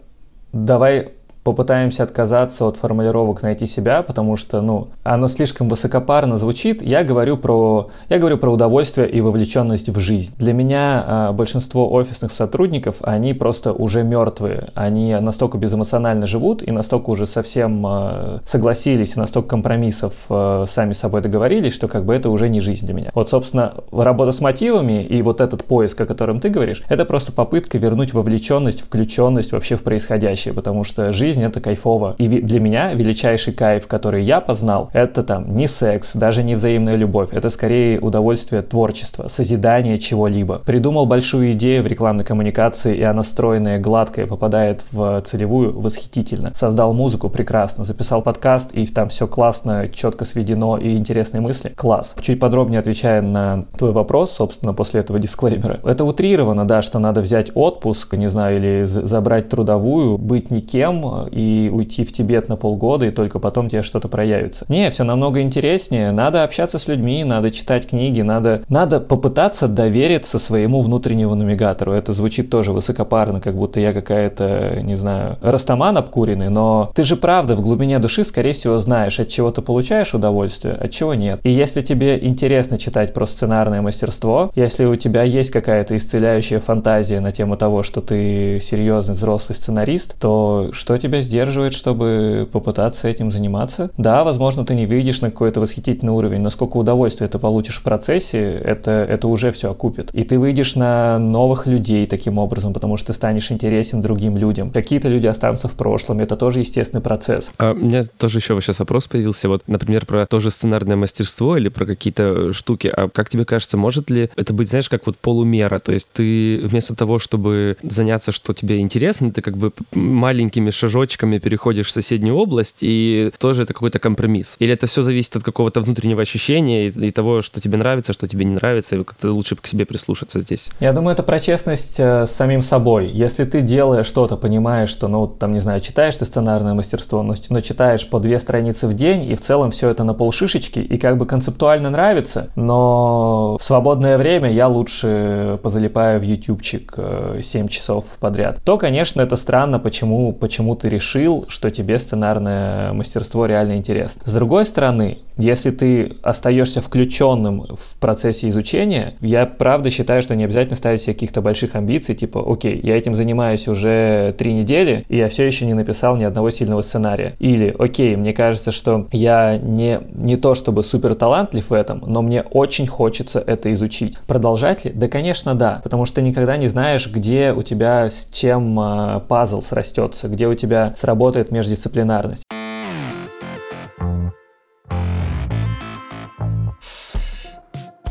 давай 0.52 1.12
попытаемся 1.44 2.02
отказаться 2.02 2.66
от 2.66 2.76
формулировок 2.76 3.42
«найти 3.42 3.66
себя», 3.66 4.02
потому 4.02 4.36
что, 4.36 4.62
ну, 4.62 4.88
оно 5.02 5.28
слишком 5.28 5.68
высокопарно 5.68 6.38
звучит. 6.38 6.82
Я 6.82 7.04
говорю 7.04 7.36
про, 7.36 7.90
я 8.08 8.18
говорю 8.18 8.38
про 8.38 8.50
удовольствие 8.50 9.08
и 9.08 9.20
вовлеченность 9.20 9.90
в 9.90 9.98
жизнь. 9.98 10.34
Для 10.38 10.54
меня 10.54 11.04
э, 11.06 11.32
большинство 11.32 11.92
офисных 11.92 12.32
сотрудников, 12.32 12.96
они 13.02 13.34
просто 13.34 13.72
уже 13.72 14.02
мертвые. 14.02 14.70
Они 14.74 15.14
настолько 15.20 15.58
безэмоционально 15.58 16.26
живут 16.26 16.62
и 16.62 16.70
настолько 16.70 17.10
уже 17.10 17.26
совсем 17.26 17.84
э, 17.86 18.40
согласились, 18.46 19.14
настолько 19.16 19.50
компромиссов 19.50 20.14
э, 20.30 20.64
сами 20.66 20.94
с 20.94 20.98
собой 20.98 21.20
договорились, 21.20 21.74
что 21.74 21.88
как 21.88 22.06
бы 22.06 22.14
это 22.14 22.30
уже 22.30 22.48
не 22.48 22.60
жизнь 22.60 22.86
для 22.86 22.94
меня. 22.94 23.10
Вот, 23.14 23.28
собственно, 23.28 23.74
работа 23.92 24.32
с 24.32 24.40
мотивами 24.40 25.04
и 25.04 25.20
вот 25.20 25.42
этот 25.42 25.64
поиск, 25.64 26.00
о 26.00 26.06
котором 26.06 26.40
ты 26.40 26.48
говоришь, 26.48 26.82
это 26.88 27.04
просто 27.04 27.32
попытка 27.32 27.76
вернуть 27.76 28.14
вовлеченность, 28.14 28.80
включенность 28.80 29.52
вообще 29.52 29.76
в 29.76 29.82
происходящее, 29.82 30.54
потому 30.54 30.84
что 30.84 31.12
жизнь 31.12 31.33
жизнь 31.34 31.44
это 31.44 31.60
кайфово. 31.60 32.14
И 32.18 32.28
для 32.28 32.60
меня 32.60 32.92
величайший 32.94 33.52
кайф, 33.52 33.88
который 33.88 34.22
я 34.22 34.40
познал, 34.40 34.90
это 34.92 35.24
там 35.24 35.56
не 35.56 35.66
секс, 35.66 36.14
даже 36.14 36.42
не 36.44 36.54
взаимная 36.54 36.94
любовь, 36.94 37.30
это 37.32 37.50
скорее 37.50 37.98
удовольствие 37.98 38.62
творчества, 38.62 39.26
созидание 39.26 39.98
чего-либо. 39.98 40.60
Придумал 40.64 41.06
большую 41.06 41.52
идею 41.52 41.82
в 41.82 41.86
рекламной 41.86 42.24
коммуникации, 42.24 42.96
и 42.96 43.02
она 43.02 43.24
стройная, 43.24 43.80
гладкая, 43.80 44.26
попадает 44.26 44.84
в 44.92 45.22
целевую 45.22 45.78
восхитительно. 45.80 46.52
Создал 46.54 46.94
музыку 46.94 47.28
прекрасно, 47.28 47.84
записал 47.84 48.22
подкаст, 48.22 48.70
и 48.72 48.86
там 48.86 49.08
все 49.08 49.26
классно, 49.26 49.88
четко 49.92 50.24
сведено 50.24 50.78
и 50.78 50.96
интересные 50.96 51.40
мысли. 51.40 51.72
Класс. 51.74 52.14
Чуть 52.20 52.38
подробнее 52.38 52.78
отвечая 52.78 53.22
на 53.22 53.64
твой 53.76 53.92
вопрос, 53.92 54.32
собственно, 54.32 54.72
после 54.72 55.00
этого 55.00 55.18
дисклеймера. 55.18 55.80
Это 55.82 56.04
утрировано, 56.04 56.64
да, 56.64 56.82
что 56.82 57.00
надо 57.00 57.20
взять 57.20 57.50
отпуск, 57.54 58.14
не 58.14 58.30
знаю, 58.30 58.56
или 58.56 58.84
забрать 58.84 59.48
трудовую, 59.48 60.16
быть 60.18 60.50
никем, 60.50 61.23
и 61.30 61.68
уйти 61.72 62.04
в 62.04 62.12
Тибет 62.12 62.48
на 62.48 62.56
полгода, 62.56 63.06
и 63.06 63.10
только 63.10 63.38
потом 63.38 63.68
тебе 63.68 63.82
что-то 63.82 64.08
проявится. 64.08 64.64
Не, 64.68 64.90
все 64.90 65.04
намного 65.04 65.40
интереснее. 65.40 66.12
Надо 66.12 66.44
общаться 66.44 66.78
с 66.78 66.88
людьми, 66.88 67.24
надо 67.24 67.50
читать 67.50 67.86
книги, 67.86 68.22
надо, 68.22 68.62
надо 68.68 69.00
попытаться 69.00 69.68
довериться 69.68 70.38
своему 70.38 70.80
внутреннему 70.80 71.34
навигатору. 71.34 71.92
Это 71.92 72.12
звучит 72.12 72.50
тоже 72.50 72.72
высокопарно, 72.72 73.40
как 73.40 73.56
будто 73.56 73.80
я 73.80 73.92
какая-то, 73.92 74.80
не 74.82 74.94
знаю, 74.94 75.38
растаман 75.42 75.96
обкуренный, 75.96 76.50
но 76.50 76.90
ты 76.94 77.02
же 77.02 77.16
правда 77.16 77.56
в 77.56 77.60
глубине 77.60 77.98
души, 77.98 78.24
скорее 78.24 78.52
всего, 78.52 78.78
знаешь, 78.78 79.20
от 79.20 79.28
чего 79.28 79.50
ты 79.50 79.62
получаешь 79.62 80.14
удовольствие, 80.14 80.74
от 80.74 80.90
чего 80.90 81.14
нет. 81.14 81.40
И 81.42 81.50
если 81.50 81.82
тебе 81.82 82.18
интересно 82.22 82.78
читать 82.78 83.14
про 83.14 83.26
сценарное 83.26 83.82
мастерство, 83.82 84.50
если 84.54 84.84
у 84.84 84.96
тебя 84.96 85.22
есть 85.22 85.50
какая-то 85.50 85.96
исцеляющая 85.96 86.60
фантазия 86.60 87.20
на 87.20 87.32
тему 87.32 87.56
того, 87.56 87.82
что 87.82 88.00
ты 88.00 88.58
серьезный 88.60 89.14
взрослый 89.14 89.56
сценарист, 89.56 90.16
то 90.20 90.70
что 90.72 90.96
тебе 90.98 91.13
тебя 91.14 91.20
сдерживает, 91.20 91.72
чтобы 91.72 92.48
попытаться 92.50 93.08
этим 93.08 93.30
заниматься. 93.30 93.90
Да, 93.96 94.24
возможно, 94.24 94.64
ты 94.64 94.74
не 94.74 94.86
видишь 94.86 95.20
на 95.20 95.30
какой-то 95.30 95.60
восхитительный 95.60 96.12
уровень, 96.12 96.40
насколько 96.40 96.76
удовольствия 96.76 97.28
ты 97.28 97.38
получишь 97.38 97.78
в 97.78 97.82
процессе, 97.82 98.38
это, 98.38 98.90
это 98.90 99.28
уже 99.28 99.52
все 99.52 99.70
окупит. 99.70 100.10
И 100.12 100.24
ты 100.24 100.38
выйдешь 100.38 100.74
на 100.74 101.18
новых 101.18 101.66
людей 101.66 102.06
таким 102.06 102.38
образом, 102.38 102.72
потому 102.72 102.96
что 102.96 103.08
ты 103.08 103.12
станешь 103.12 103.52
интересен 103.52 104.02
другим 104.02 104.36
людям. 104.36 104.70
Какие-то 104.70 105.08
люди 105.08 105.26
останутся 105.26 105.68
в 105.68 105.74
прошлом, 105.74 106.20
это 106.20 106.36
тоже 106.36 106.60
естественный 106.60 107.02
процесс. 107.02 107.52
А 107.58 107.72
у 107.72 107.76
меня 107.76 108.04
тоже 108.04 108.38
еще 108.38 108.60
сейчас 108.60 108.78
вопрос 108.78 109.06
появился, 109.06 109.48
вот, 109.48 109.62
например, 109.66 110.06
про 110.06 110.26
тоже 110.26 110.50
сценарное 110.50 110.96
мастерство 110.96 111.56
или 111.56 111.68
про 111.68 111.86
какие-то 111.86 112.52
штуки. 112.52 112.88
А 112.88 113.08
как 113.08 113.30
тебе 113.30 113.44
кажется, 113.44 113.76
может 113.76 114.10
ли 114.10 114.30
это 114.36 114.52
быть, 114.52 114.68
знаешь, 114.68 114.88
как 114.88 115.06
вот 115.06 115.16
полумера? 115.18 115.78
То 115.78 115.92
есть 115.92 116.08
ты 116.12 116.60
вместо 116.64 116.96
того, 116.96 117.18
чтобы 117.18 117.76
заняться, 117.82 118.32
что 118.32 118.52
тебе 118.52 118.80
интересно, 118.80 119.30
ты 119.30 119.42
как 119.42 119.56
бы 119.56 119.72
маленькими 119.92 120.70
шажочками 120.70 121.03
кусочками 121.04 121.38
переходишь 121.38 121.88
в 121.88 121.90
соседнюю 121.90 122.36
область, 122.36 122.78
и 122.80 123.30
тоже 123.38 123.64
это 123.64 123.74
какой-то 123.74 123.98
компромисс? 123.98 124.56
Или 124.58 124.72
это 124.72 124.86
все 124.86 125.02
зависит 125.02 125.36
от 125.36 125.42
какого-то 125.42 125.80
внутреннего 125.80 126.22
ощущения 126.22 126.88
и, 126.88 127.06
и 127.08 127.10
того, 127.10 127.42
что 127.42 127.60
тебе 127.60 127.76
нравится, 127.76 128.12
что 128.12 128.26
тебе 128.26 128.44
не 128.44 128.54
нравится, 128.54 128.96
и 128.96 129.04
как-то 129.04 129.32
лучше 129.32 129.56
к 129.56 129.66
себе 129.66 129.84
прислушаться 129.84 130.40
здесь? 130.40 130.70
Я 130.80 130.92
думаю, 130.92 131.12
это 131.12 131.22
про 131.22 131.40
честность 131.40 132.00
э, 132.00 132.26
с 132.26 132.30
самим 132.30 132.62
собой. 132.62 133.10
Если 133.10 133.44
ты 133.44 133.60
делаешь 133.60 134.06
что-то, 134.06 134.36
понимаешь, 134.36 134.88
что, 134.88 135.08
ну, 135.08 135.26
там, 135.26 135.52
не 135.52 135.60
знаю, 135.60 135.80
читаешь 135.80 136.16
ты 136.16 136.24
сценарное 136.24 136.74
мастерство, 136.74 137.22
но, 137.22 137.34
но 137.50 137.60
читаешь 137.60 138.08
по 138.08 138.18
две 138.18 138.38
страницы 138.38 138.86
в 138.86 138.94
день, 138.94 139.24
и 139.30 139.34
в 139.34 139.40
целом 139.40 139.70
все 139.70 139.90
это 139.90 140.04
на 140.04 140.14
полшишечки, 140.14 140.78
и 140.78 140.96
как 140.96 141.16
бы 141.18 141.26
концептуально 141.26 141.90
нравится, 141.90 142.48
но 142.56 143.58
в 143.58 143.64
свободное 143.64 144.16
время 144.16 144.50
я 144.50 144.68
лучше 144.68 145.58
позалипаю 145.62 146.20
в 146.20 146.22
ютубчик 146.22 146.94
7 147.42 147.66
э, 147.66 147.68
часов 147.68 148.04
подряд, 148.20 148.60
то, 148.64 148.78
конечно, 148.78 149.20
это 149.20 149.36
странно, 149.36 149.78
почему, 149.78 150.32
почему 150.32 150.76
ты 150.84 150.90
решил, 150.90 151.46
что 151.48 151.70
тебе 151.70 151.98
сценарное 151.98 152.92
мастерство 152.92 153.46
реально 153.46 153.76
интересно. 153.78 154.20
С 154.26 154.34
другой 154.34 154.66
стороны, 154.66 155.20
если 155.38 155.70
ты 155.70 156.12
остаешься 156.22 156.82
включенным 156.82 157.66
в 157.74 157.98
процессе 157.98 158.50
изучения, 158.50 159.14
я 159.20 159.46
правда 159.46 159.88
считаю, 159.88 160.20
что 160.20 160.36
не 160.36 160.44
обязательно 160.44 160.76
ставить 160.76 161.00
себе 161.00 161.14
каких-то 161.14 161.40
больших 161.40 161.74
амбиций, 161.74 162.14
типа, 162.14 162.44
окей, 162.46 162.78
я 162.82 162.98
этим 162.98 163.14
занимаюсь 163.14 163.66
уже 163.66 164.34
три 164.36 164.52
недели, 164.52 165.06
и 165.08 165.16
я 165.16 165.28
все 165.28 165.44
еще 165.44 165.64
не 165.64 165.72
написал 165.72 166.16
ни 166.16 166.24
одного 166.24 166.50
сильного 166.50 166.82
сценария. 166.82 167.34
Или, 167.38 167.74
окей, 167.78 168.14
мне 168.14 168.34
кажется, 168.34 168.70
что 168.70 169.08
я 169.10 169.56
не, 169.56 170.00
не 170.12 170.36
то 170.36 170.54
чтобы 170.54 170.82
супер 170.82 171.14
талантлив 171.14 171.70
в 171.70 171.72
этом, 171.72 172.04
но 172.06 172.20
мне 172.20 172.42
очень 172.42 172.86
хочется 172.86 173.42
это 173.44 173.72
изучить. 173.72 174.18
Продолжать 174.26 174.84
ли? 174.84 174.92
Да, 174.92 175.08
конечно, 175.08 175.54
да, 175.54 175.80
потому 175.82 176.04
что 176.04 176.16
ты 176.16 176.22
никогда 176.22 176.58
не 176.58 176.68
знаешь, 176.68 177.10
где 177.10 177.54
у 177.54 177.62
тебя 177.62 178.10
с 178.10 178.28
чем 178.30 178.78
э, 178.78 179.20
пазл 179.26 179.62
срастется, 179.62 180.28
где 180.28 180.46
у 180.46 180.54
тебя 180.54 180.73
сработает 180.96 181.50
междисциплинарность. 181.50 182.44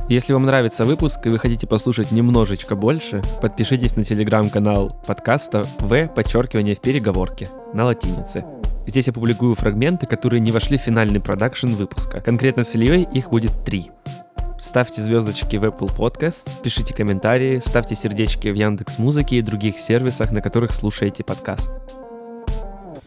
Если 0.09 0.33
вам 0.33 0.43
нравится 0.43 0.83
выпуск 0.83 1.25
и 1.25 1.29
вы 1.29 1.39
хотите 1.39 1.65
послушать 1.65 2.11
немножечко 2.11 2.75
больше, 2.75 3.21
подпишитесь 3.41 3.95
на 3.95 4.03
телеграм-канал 4.03 5.01
подкаста 5.07 5.63
В 5.79 6.07
подчеркивание 6.07 6.75
в 6.75 6.81
переговорке 6.81 7.47
на 7.73 7.85
латинице. 7.85 8.45
Здесь 8.85 9.07
я 9.07 9.13
публикую 9.13 9.55
фрагменты, 9.55 10.05
которые 10.05 10.41
не 10.41 10.51
вошли 10.51 10.77
в 10.77 10.81
финальный 10.81 11.21
продакшн 11.21 11.67
выпуска. 11.67 12.19
Конкретно 12.19 12.63
с 12.63 12.75
Ильей 12.75 13.07
их 13.13 13.29
будет 13.29 13.63
три. 13.65 13.91
Ставьте 14.59 15.01
звездочки 15.01 15.55
в 15.55 15.63
Apple 15.63 15.95
Podcasts, 15.97 16.61
пишите 16.61 16.93
комментарии, 16.93 17.59
ставьте 17.59 17.95
сердечки 17.95 18.49
в 18.49 18.55
Яндекс 18.55 18.99
Музыке 18.99 19.37
и 19.37 19.41
других 19.41 19.79
сервисах, 19.79 20.31
на 20.31 20.41
которых 20.41 20.73
слушаете 20.73 21.23
подкаст. 21.23 21.71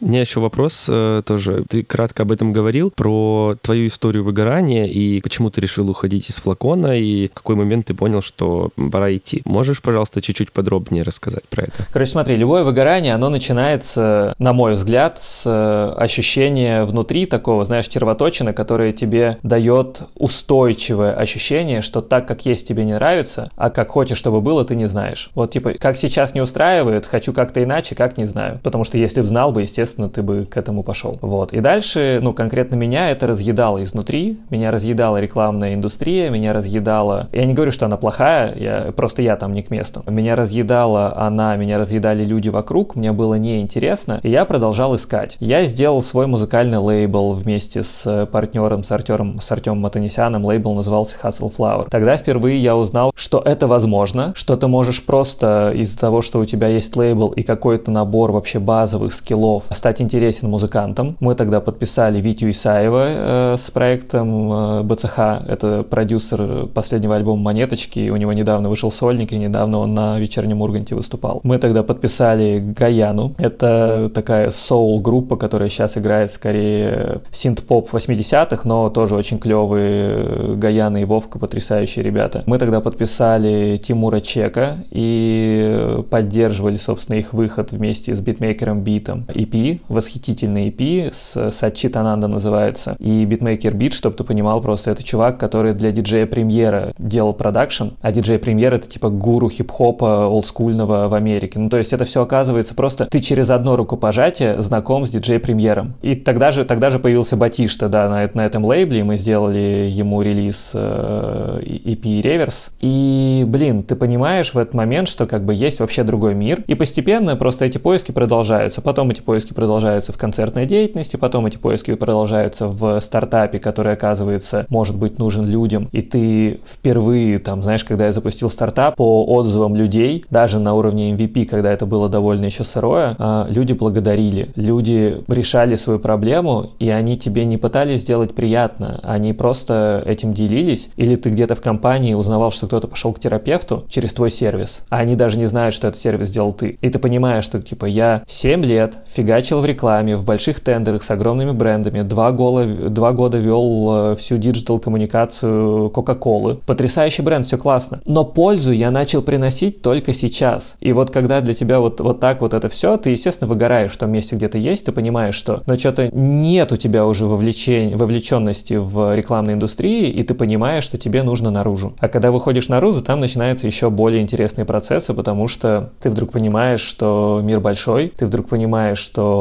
У 0.01 0.07
меня 0.07 0.21
еще 0.21 0.41
вопрос 0.41 0.87
э, 0.89 1.23
тоже. 1.25 1.65
Ты 1.69 1.83
кратко 1.83 2.23
об 2.23 2.33
этом 2.33 2.53
говорил, 2.53 2.91
про 2.91 3.57
твою 3.63 3.87
историю 3.87 4.25
выгорания 4.25 4.87
и 4.87 5.21
почему 5.21 5.51
ты 5.51 5.61
решил 5.61 5.89
уходить 5.89 6.29
из 6.29 6.37
флакона, 6.37 6.99
и 6.99 7.29
в 7.29 7.35
какой 7.35 7.57
момент 7.57 7.87
ты 7.87 7.95
понял, 7.95 8.21
что 8.21 8.71
пора 8.93 9.15
идти. 9.17 9.43
Можешь, 9.45 9.81
пожалуйста, 9.81 10.21
чуть-чуть 10.21 10.53
подробнее 10.53 11.03
рассказать 11.03 11.45
про 11.49 11.65
это? 11.65 11.87
Короче, 11.93 12.11
смотри, 12.11 12.37
любое 12.37 12.63
выгорание, 12.63 13.15
оно 13.15 13.31
начинается, 13.31 14.35
на 14.39 14.53
мой 14.53 14.75
взгляд, 14.75 15.21
с 15.21 15.45
э, 15.47 15.95
ощущения 15.97 16.85
внутри 16.85 17.27
такого, 17.27 17.65
знаешь, 17.65 17.89
червоточины, 17.89 18.53
которое 18.53 18.93
тебе 18.93 19.39
дает 19.43 20.03
устойчивое 20.15 21.15
ощущение, 21.15 21.81
что 21.81 22.01
так, 22.03 22.29
как 22.29 22.45
есть, 22.47 22.69
тебе 22.69 22.85
не 22.85 22.93
нравится, 22.93 23.51
а 23.57 23.71
как 23.71 23.91
хочешь, 23.91 24.19
чтобы 24.19 24.41
было, 24.41 24.65
ты 24.65 24.75
не 24.75 24.87
знаешь. 24.87 25.31
Вот 25.35 25.51
типа, 25.51 25.73
как 25.73 25.97
сейчас 25.97 26.35
не 26.35 26.41
устраивает, 26.41 27.07
хочу 27.07 27.33
как-то 27.33 27.63
иначе, 27.63 27.95
как 27.95 28.19
не 28.19 28.25
знаю. 28.25 28.61
Потому 28.63 28.85
что 28.85 28.99
если 28.99 29.21
бы 29.21 29.27
знал 29.27 29.53
бы, 29.53 29.63
естественно, 29.63 29.86
естественно, 29.87 30.09
ты 30.09 30.23
бы 30.23 30.47
к 30.51 30.57
этому 30.57 30.83
пошел. 30.83 31.19
Вот. 31.23 31.53
И 31.53 31.61
дальше, 31.61 32.19
ну, 32.21 32.35
конкретно 32.35 32.75
меня 32.75 33.11
это 33.11 33.27
разъедало 33.27 33.83
изнутри, 33.83 34.39
меня 34.51 34.71
разъедала 34.71 35.19
рекламная 35.21 35.75
индустрия, 35.75 36.29
меня 36.29 36.53
разъедала... 36.53 37.29
Я 37.33 37.45
не 37.45 37.55
говорю, 37.55 37.71
что 37.71 37.87
она 37.87 37.97
плохая, 37.97 38.55
я... 38.57 38.93
просто 38.93 39.23
я 39.23 39.37
там 39.37 39.53
не 39.53 39.63
к 39.63 39.71
месту. 39.71 40.03
Меня 40.07 40.35
разъедала 40.37 41.17
она, 41.17 41.57
меня 41.57 41.79
разъедали 41.79 42.25
люди 42.25 42.49
вокруг, 42.49 42.97
мне 42.97 43.13
было 43.13 43.35
неинтересно, 43.35 44.21
и 44.23 44.31
я 44.31 44.45
продолжал 44.45 44.95
искать. 44.97 45.37
Я 45.41 45.65
сделал 45.65 46.03
свой 46.03 46.27
музыкальный 46.27 46.79
лейбл 46.79 47.33
вместе 47.33 47.83
с 47.83 48.27
партнером, 48.33 48.83
с 48.83 48.91
Артемом, 48.91 49.41
с 49.41 49.51
Артемом 49.53 49.81
Матанисяном, 49.81 50.45
лейбл 50.45 50.75
назывался 50.75 51.17
Hustle 51.23 51.53
Flower. 51.57 51.87
Тогда 51.91 52.17
впервые 52.17 52.59
я 52.61 52.77
узнал, 52.77 53.13
что 53.15 53.41
это 53.45 53.67
возможно, 53.69 54.33
что 54.35 54.57
ты 54.57 54.67
можешь 54.67 55.05
просто 55.07 55.73
из-за 55.75 55.99
того, 55.99 56.23
что 56.23 56.41
у 56.41 56.45
тебя 56.45 56.67
есть 56.69 56.97
лейбл 56.97 57.29
и 57.29 57.43
какой-то 57.43 57.91
набор 57.91 58.33
вообще 58.33 58.59
базовых 58.59 59.13
скиллов, 59.15 59.65
стать 59.77 60.01
интересен 60.01 60.49
музыкантам. 60.51 61.17
Мы 61.21 61.35
тогда 61.35 61.61
подписали 61.61 62.21
Витю 62.21 62.51
Исаева 62.51 63.05
э, 63.07 63.57
с 63.57 63.71
проектом 63.71 64.53
э, 64.53 64.83
БЦХ. 64.83 65.19
Это 65.47 65.85
продюсер 65.89 66.67
последнего 66.67 67.17
альбома 67.17 67.43
«Монеточки». 67.43 68.09
У 68.11 68.17
него 68.17 68.33
недавно 68.33 68.69
вышел 68.69 68.91
сольник, 68.91 69.33
и 69.33 69.39
недавно 69.39 69.79
он 69.79 69.95
на 69.95 70.19
вечернем 70.19 70.63
Урганте 70.63 70.95
выступал. 70.95 71.41
Мы 71.43 71.59
тогда 71.59 71.83
подписали 71.83 72.59
Гаяну. 72.77 73.35
Это 73.39 74.11
такая 74.13 74.51
соул-группа, 74.51 75.37
которая 75.37 75.69
сейчас 75.69 75.99
играет 75.99 76.31
скорее 76.31 77.21
синт-поп 77.31 77.93
80-х, 77.93 78.63
но 78.69 78.91
тоже 78.91 79.15
очень 79.15 79.39
клевые 79.39 80.57
Гаяна 80.57 81.03
и 81.03 81.05
Вовка, 81.05 81.39
потрясающие 81.39 82.03
ребята. 82.03 82.43
Мы 82.47 82.59
тогда 82.59 82.81
подписали 82.81 83.77
Тимура 83.77 84.21
Чека 84.21 84.79
и 84.91 86.03
поддерживали, 86.11 86.77
собственно, 86.77 87.17
их 87.17 87.33
выход 87.33 87.73
вместе 87.73 88.15
с 88.15 88.21
битмейкером 88.21 88.83
Битом. 88.83 89.25
EP 89.29 89.66
восхитительный 89.89 90.69
EP, 90.69 91.11
с 91.13 91.51
Сачи 91.51 91.89
Тананда 91.89 92.29
называется, 92.29 92.97
и 92.99 93.25
битмейкер 93.25 93.75
бит, 93.75 93.93
чтобы 93.93 94.17
ты 94.17 94.25
понимал, 94.25 94.61
просто 94.61 94.91
это 94.91 95.03
чувак, 95.03 95.39
который 95.39 95.73
для 95.75 95.91
диджея 95.91 96.27
премьера 96.27 96.93
делал 96.99 97.33
продакшн, 97.33 97.89
а 98.01 98.13
DJ 98.13 98.39
Premier 98.39 98.75
это 98.75 98.89
типа 98.89 99.11
гуру 99.11 99.49
хип-хопа 99.49 100.27
олдскульного 100.27 101.09
в 101.09 101.15
Америке. 101.15 101.59
Ну, 101.59 101.69
то 101.69 101.79
есть 101.79 101.93
это 101.93 102.05
все 102.05 102.23
оказывается 102.23 102.75
просто 102.75 103.07
ты 103.07 103.21
через 103.21 103.51
одно 103.51 103.77
рукопожатие 103.77 104.61
знаком 104.63 105.07
с 105.07 105.11
DJ 105.11 105.39
Premier'ом. 105.39 105.95
И 106.03 106.15
тогда 106.15 106.53
же, 106.53 106.65
тогда 106.65 106.91
же 106.91 106.99
появился 106.99 107.37
Батишта, 107.37 107.89
да, 107.89 108.09
на, 108.09 108.31
на 108.33 108.47
этом 108.47 108.65
лейбле, 108.65 109.05
мы 109.05 109.17
сделали 109.17 109.89
ему 109.91 110.23
релиз 110.23 110.73
э, 110.75 111.61
EP 111.65 112.21
Реверс. 112.21 112.71
И, 112.81 113.45
блин, 113.47 113.83
ты 113.83 113.97
понимаешь 113.97 114.55
в 114.55 114.59
этот 114.59 114.75
момент, 114.75 115.09
что 115.09 115.27
как 115.27 115.45
бы 115.45 115.55
есть 115.55 115.81
вообще 115.81 116.03
другой 116.03 116.35
мир, 116.35 116.63
и 116.67 116.75
постепенно 116.75 117.37
просто 117.37 117.65
эти 117.65 117.79
поиски 117.79 118.13
продолжаются. 118.13 118.81
Потом 118.81 119.11
эти 119.11 119.21
поиски 119.21 119.55
продолжаются 119.57 120.13
в 120.13 120.19
концертной 120.19 120.67
деятельности, 120.67 121.17
потом 121.17 121.47
эти 121.47 121.57
поиски 121.57 121.95
продолжаются 121.95 122.69
в 122.69 123.01
стартапе, 123.01 123.59
который, 123.59 123.95
оказывается, 123.95 124.67
может 124.69 124.97
быть 124.97 125.19
нужен 125.19 125.47
людям, 125.47 125.89
и 125.91 126.03
ты 126.03 126.61
впервые, 126.65 127.41
там, 127.41 127.63
знаешь, 127.63 127.83
когда 127.83 128.07
я 128.07 128.13
запустил 128.13 128.51
стартап, 128.51 128.95
по 128.95 129.25
отзывам 129.25 129.75
людей, 129.75 130.25
даже 130.31 130.59
на 130.59 130.75
уровне 130.75 131.13
MVP, 131.13 131.47
когда 131.47 131.73
это 131.73 131.87
было 131.87 132.09
довольно 132.09 132.45
еще 132.45 132.63
сырое, 132.63 133.17
а, 133.19 133.47
люди 133.49 133.73
благодарили, 133.73 134.51
люди 134.55 135.23
решали 135.27 135.75
свою 135.75 135.99
проблему, 135.99 136.71
и 136.79 136.91
они 136.91 137.17
тебе 137.17 137.45
не 137.45 137.57
пытались 137.57 138.03
сделать 138.03 138.35
приятно, 138.35 139.01
они 139.03 139.33
просто 139.33 140.03
этим 140.07 140.35
делились, 140.35 140.91
или 140.97 141.17
ты 141.17 141.31
где-то 141.31 141.55
в 141.55 141.61
компании 141.63 142.15
узнавал, 142.15 142.53
что 142.53 142.67
кто-то 142.67 142.89
пошел 142.89 143.13
к 143.13 143.19
терапевту 143.19 143.85
через 143.89 144.13
твой 144.13 144.31
сервис, 144.31 144.85
а 144.91 144.99
они 144.99 145.17
даже 145.17 145.39
не 145.39 145.47
знают, 145.47 145.75
что 145.75 145.89
этот 145.89 146.01
сервис 146.01 146.29
сделал 146.29 146.53
ты, 146.53 146.79
и 146.81 146.91
ты 146.91 146.99
понимаешь, 146.99 147.45
что, 147.45 147.63
типа, 147.63 147.87
я 147.87 148.23
7 148.27 148.65
лет 148.65 148.99
фигачил 149.07 149.46
начал 149.47 149.61
в 149.61 149.65
рекламе, 149.65 150.17
в 150.17 150.25
больших 150.25 150.59
тендерах 150.59 151.05
с 151.05 151.11
огромными 151.13 151.53
брендами, 151.53 152.03
два, 152.03 152.33
года, 152.33 152.91
два 152.91 153.13
года 153.13 153.39
вел 153.39 154.13
э, 154.13 154.17
всю 154.17 154.39
диджитал-коммуникацию 154.39 155.89
Кока-Колы. 155.91 156.59
Потрясающий 156.67 157.23
бренд, 157.23 157.47
все 157.47 157.57
классно. 157.57 158.01
Но 158.07 158.25
пользу 158.25 158.73
я 158.73 158.91
начал 158.91 159.23
приносить 159.23 159.83
только 159.83 160.13
сейчас. 160.15 160.77
И 160.81 160.93
вот 160.93 161.11
когда 161.11 161.41
для 161.41 161.55
тебя 161.55 161.79
вот, 161.79 162.01
вот 162.01 162.19
так 162.19 162.41
вот 162.41 162.55
это 162.55 162.69
все, 162.69 162.97
ты, 162.97 163.11
естественно, 163.11 163.47
выгораешь 163.47 163.93
в 163.93 163.99
том 163.99 164.11
месте, 164.11 164.35
где 164.35 164.49
ты 164.49 164.59
есть, 164.59 164.87
ты 164.87 164.91
понимаешь, 164.91 165.37
что 165.37 165.63
но 165.67 165.77
что-то 165.77 166.11
нет 166.13 166.73
у 166.73 166.77
тебя 166.77 167.07
уже 167.07 167.27
вовлечен... 167.27 167.95
вовлеченности 167.95 168.75
в 168.75 169.15
рекламной 169.15 169.53
индустрии, 169.53 170.11
и 170.11 170.25
ты 170.25 170.35
понимаешь, 170.35 170.83
что 170.83 170.99
тебе 170.99 171.23
нужно 171.23 171.53
наружу. 171.53 171.95
А 172.01 172.09
когда 172.09 172.33
выходишь 172.33 172.67
наружу, 172.67 173.01
там 173.01 173.21
начинаются 173.21 173.69
еще 173.69 173.91
более 173.91 174.23
интересные 174.23 174.65
процессы, 174.65 175.15
потому 175.15 175.47
что 175.47 175.93
ты 176.01 176.11
вдруг 176.11 176.33
понимаешь, 176.33 176.81
что 176.81 177.41
мир 177.45 177.61
большой, 177.61 178.09
ты 178.09 178.27
вдруг 178.27 178.49
понимаешь, 178.49 178.99
что 178.99 179.36